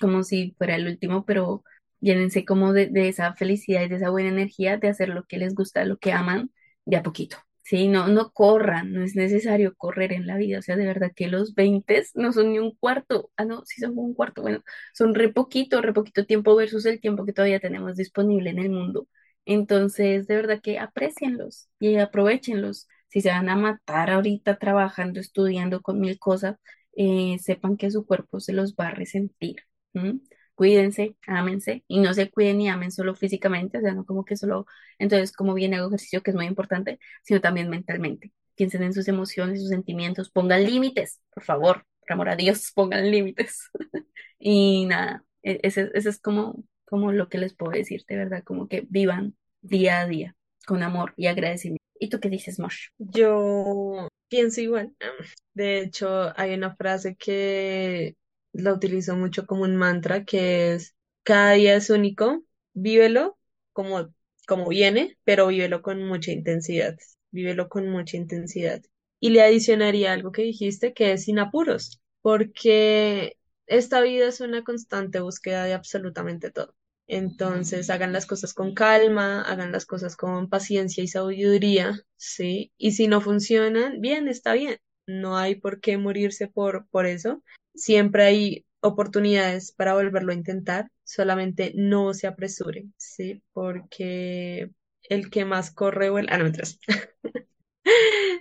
como 0.00 0.22
si 0.22 0.54
fuera 0.58 0.76
el 0.76 0.86
último, 0.86 1.24
pero 1.24 1.64
llénense 2.00 2.44
como 2.44 2.72
de, 2.72 2.88
de 2.88 3.08
esa 3.08 3.34
felicidad 3.34 3.82
y 3.82 3.88
de 3.88 3.96
esa 3.96 4.10
buena 4.10 4.28
energía 4.30 4.76
de 4.78 4.88
hacer 4.88 5.08
lo 5.08 5.24
que 5.24 5.38
les 5.38 5.54
gusta, 5.54 5.84
lo 5.84 5.98
que 5.98 6.12
aman, 6.12 6.50
de 6.84 6.96
a 6.96 7.02
poquito. 7.02 7.38
Sí, 7.72 7.88
no, 7.88 8.06
no 8.08 8.32
corran, 8.32 8.92
no 8.92 9.02
es 9.02 9.16
necesario 9.16 9.74
correr 9.76 10.12
en 10.12 10.26
la 10.26 10.36
vida. 10.36 10.58
O 10.58 10.62
sea, 10.62 10.76
de 10.76 10.84
verdad 10.86 11.10
que 11.16 11.26
los 11.28 11.54
20 11.54 12.02
no 12.14 12.30
son 12.32 12.50
ni 12.52 12.58
un 12.58 12.76
cuarto. 12.76 13.30
Ah, 13.38 13.46
no, 13.46 13.64
sí 13.64 13.80
son 13.80 13.96
un 13.98 14.12
cuarto. 14.14 14.42
Bueno, 14.42 14.62
son 14.92 15.14
re 15.14 15.30
poquito, 15.32 15.80
re 15.80 15.94
poquito 15.94 16.26
tiempo 16.26 16.54
versus 16.54 16.84
el 16.84 17.00
tiempo 17.00 17.24
que 17.24 17.32
todavía 17.32 17.60
tenemos 17.60 17.96
disponible 17.96 18.50
en 18.50 18.58
el 18.58 18.68
mundo. 18.70 19.08
Entonces, 19.46 20.26
de 20.26 20.36
verdad 20.36 20.60
que 20.62 20.78
aprécienlos 20.78 21.68
y 21.80 21.96
aprovechenlos. 21.96 22.88
Si 23.08 23.22
se 23.22 23.30
van 23.30 23.48
a 23.48 23.56
matar 23.56 24.10
ahorita 24.10 24.58
trabajando, 24.58 25.18
estudiando 25.20 25.80
con 25.80 25.98
mil 26.00 26.18
cosas, 26.18 26.56
eh, 26.94 27.38
sepan 27.40 27.76
que 27.78 27.90
su 27.90 28.04
cuerpo 28.06 28.38
se 28.40 28.52
los 28.52 28.74
va 28.74 28.88
a 28.88 28.90
resentir. 28.90 29.56
Cuídense, 30.54 31.16
ámense 31.26 31.82
y 31.88 32.00
no 32.00 32.14
se 32.14 32.30
cuiden 32.30 32.58
ni 32.58 32.68
amen 32.68 32.92
solo 32.92 33.14
físicamente, 33.14 33.78
o 33.78 33.80
sea, 33.80 33.94
no 33.94 34.04
como 34.04 34.24
que 34.24 34.36
solo, 34.36 34.66
entonces 34.98 35.32
como 35.32 35.54
bien 35.54 35.74
hago 35.74 35.88
ejercicio, 35.88 36.22
que 36.22 36.30
es 36.30 36.36
muy 36.36 36.46
importante, 36.46 36.98
sino 37.22 37.40
también 37.40 37.68
mentalmente. 37.70 38.32
Piensen 38.54 38.82
en 38.82 38.92
sus 38.92 39.08
emociones, 39.08 39.60
sus 39.60 39.70
sentimientos, 39.70 40.30
pongan 40.30 40.64
límites, 40.64 41.20
por 41.34 41.42
favor, 41.42 41.84
por 42.00 42.12
amor 42.12 42.28
a 42.28 42.36
Dios, 42.36 42.70
pongan 42.74 43.10
límites. 43.10 43.70
Y 44.38 44.86
nada, 44.86 45.24
e- 45.42 45.60
ese 45.62 45.90
es 45.94 46.20
como, 46.20 46.64
como 46.84 47.12
lo 47.12 47.28
que 47.28 47.38
les 47.38 47.54
puedo 47.54 47.72
decir, 47.72 48.04
de 48.08 48.16
verdad, 48.16 48.42
como 48.44 48.68
que 48.68 48.84
vivan 48.88 49.36
día 49.60 50.00
a 50.00 50.06
día 50.06 50.36
con 50.66 50.82
amor 50.82 51.14
y 51.16 51.26
agradecimiento. 51.26 51.82
¿Y 51.98 52.08
tú 52.08 52.18
qué 52.20 52.28
dices, 52.28 52.58
Mosh? 52.58 52.88
Yo 52.98 54.08
pienso 54.28 54.60
igual. 54.60 54.94
De 55.54 55.80
hecho, 55.80 56.32
hay 56.38 56.54
una 56.54 56.74
frase 56.76 57.16
que 57.16 58.16
la 58.52 58.72
utilizo 58.74 59.16
mucho 59.16 59.46
como 59.46 59.62
un 59.64 59.76
mantra, 59.76 60.24
que 60.24 60.74
es, 60.74 60.94
cada 61.22 61.52
día 61.52 61.76
es 61.76 61.90
único, 61.90 62.42
vívelo 62.74 63.38
como, 63.72 64.14
como 64.46 64.68
viene, 64.68 65.18
pero 65.24 65.48
vívelo 65.48 65.82
con 65.82 66.02
mucha 66.06 66.32
intensidad. 66.32 66.96
Vívelo 67.30 67.68
con 67.68 67.88
mucha 67.88 68.16
intensidad. 68.16 68.82
Y 69.20 69.30
le 69.30 69.42
adicionaría 69.42 70.12
algo 70.12 70.32
que 70.32 70.42
dijiste, 70.42 70.92
que 70.94 71.12
es 71.12 71.24
sin 71.24 71.38
apuros, 71.38 72.00
porque 72.20 73.36
esta 73.66 74.00
vida 74.00 74.26
es 74.28 74.40
una 74.40 74.64
constante 74.64 75.20
búsqueda 75.20 75.64
de 75.64 75.74
absolutamente 75.74 76.50
todo. 76.50 76.74
Entonces 77.06 77.90
hagan 77.90 78.12
las 78.12 78.26
cosas 78.26 78.54
con 78.54 78.74
calma, 78.74 79.42
hagan 79.42 79.72
las 79.72 79.86
cosas 79.86 80.16
con 80.16 80.48
paciencia 80.48 81.02
y 81.04 81.08
sabiduría, 81.08 82.00
¿sí? 82.16 82.72
Y 82.78 82.92
si 82.92 83.08
no 83.08 83.20
funcionan, 83.20 84.00
bien, 84.00 84.28
está 84.28 84.54
bien. 84.54 84.78
No 85.06 85.36
hay 85.36 85.56
por 85.56 85.80
qué 85.80 85.98
morirse 85.98 86.48
por, 86.48 86.86
por 86.88 87.06
eso. 87.06 87.42
Siempre 87.74 88.24
hay 88.24 88.66
oportunidades 88.80 89.72
para 89.72 89.94
volverlo 89.94 90.32
a 90.32 90.34
intentar, 90.36 90.90
solamente 91.04 91.72
no 91.76 92.14
se 92.14 92.26
apresure, 92.26 92.86
¿sí? 92.96 93.42
Porque 93.52 94.70
el 95.08 95.30
que 95.30 95.44
más 95.44 95.70
corre 95.70 96.10
vuela. 96.10 96.32
Ah, 96.34 96.38
no, 96.38 96.44
mientras. 96.44 96.78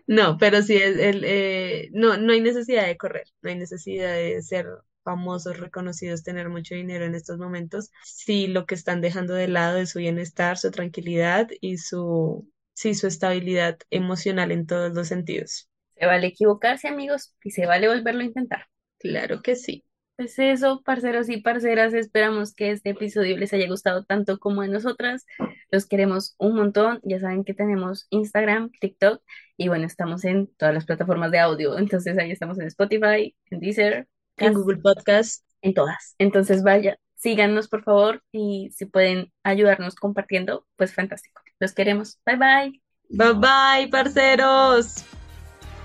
No, 0.07 0.37
pero 0.37 0.61
sí, 0.61 0.75
el, 0.77 0.99
el, 0.99 1.23
eh, 1.25 1.89
no, 1.93 2.17
no 2.17 2.33
hay 2.33 2.41
necesidad 2.41 2.85
de 2.85 2.97
correr, 2.97 3.25
no 3.41 3.49
hay 3.49 3.55
necesidad 3.57 4.13
de 4.13 4.41
ser 4.41 4.67
famosos, 5.03 5.57
reconocidos, 5.59 6.23
tener 6.23 6.49
mucho 6.49 6.75
dinero 6.75 7.05
en 7.05 7.15
estos 7.15 7.37
momentos, 7.39 7.91
si 8.03 8.47
lo 8.47 8.65
que 8.65 8.75
están 8.75 9.01
dejando 9.01 9.33
de 9.33 9.47
lado 9.47 9.77
es 9.77 9.91
su 9.91 9.99
bienestar, 9.99 10.57
su 10.57 10.69
tranquilidad 10.71 11.49
y 11.59 11.77
su, 11.77 12.47
sí, 12.73 12.93
su 12.93 13.07
estabilidad 13.07 13.77
emocional 13.89 14.51
en 14.51 14.67
todos 14.67 14.93
los 14.93 15.07
sentidos. 15.07 15.69
Se 15.95 16.05
vale 16.05 16.27
equivocarse, 16.27 16.89
amigos, 16.89 17.33
y 17.45 17.51
se 17.51 17.65
vale 17.65 17.87
volverlo 17.87 18.19
a 18.19 18.25
intentar. 18.25 18.67
Claro 19.01 19.41
que 19.41 19.55
sí. 19.55 19.83
Pues 20.15 20.37
eso, 20.37 20.83
parceros 20.83 21.29
y 21.29 21.41
parceras, 21.41 21.93
esperamos 21.95 22.53
que 22.53 22.69
este 22.69 22.91
episodio 22.91 23.37
les 23.37 23.53
haya 23.53 23.67
gustado 23.67 24.03
tanto 24.03 24.37
como 24.37 24.61
a 24.61 24.67
nosotras. 24.67 25.25
Los 25.71 25.87
queremos 25.87 26.35
un 26.37 26.55
montón. 26.55 26.99
Ya 27.03 27.19
saben 27.19 27.43
que 27.43 27.55
tenemos 27.55 28.05
Instagram, 28.11 28.69
TikTok 28.79 29.23
y 29.57 29.67
bueno, 29.69 29.87
estamos 29.87 30.23
en 30.25 30.47
todas 30.57 30.75
las 30.75 30.85
plataformas 30.85 31.31
de 31.31 31.39
audio. 31.39 31.77
Entonces 31.79 32.19
ahí 32.19 32.29
estamos 32.29 32.59
en 32.59 32.67
Spotify, 32.67 33.35
en 33.49 33.59
Deezer, 33.59 34.07
en 34.37 34.53
Google 34.53 34.77
Podcast, 34.77 35.43
en 35.61 35.73
todas. 35.73 36.13
Entonces 36.19 36.61
vaya, 36.61 36.99
síganos 37.15 37.67
por 37.67 37.83
favor 37.83 38.21
y 38.31 38.69
si 38.75 38.85
pueden 38.85 39.31
ayudarnos 39.43 39.95
compartiendo, 39.95 40.67
pues 40.75 40.93
fantástico. 40.93 41.41
Los 41.59 41.73
queremos. 41.73 42.19
Bye 42.27 42.37
bye. 42.37 42.81
Bye 43.09 43.33
bye, 43.33 43.89
parceros. 43.89 45.03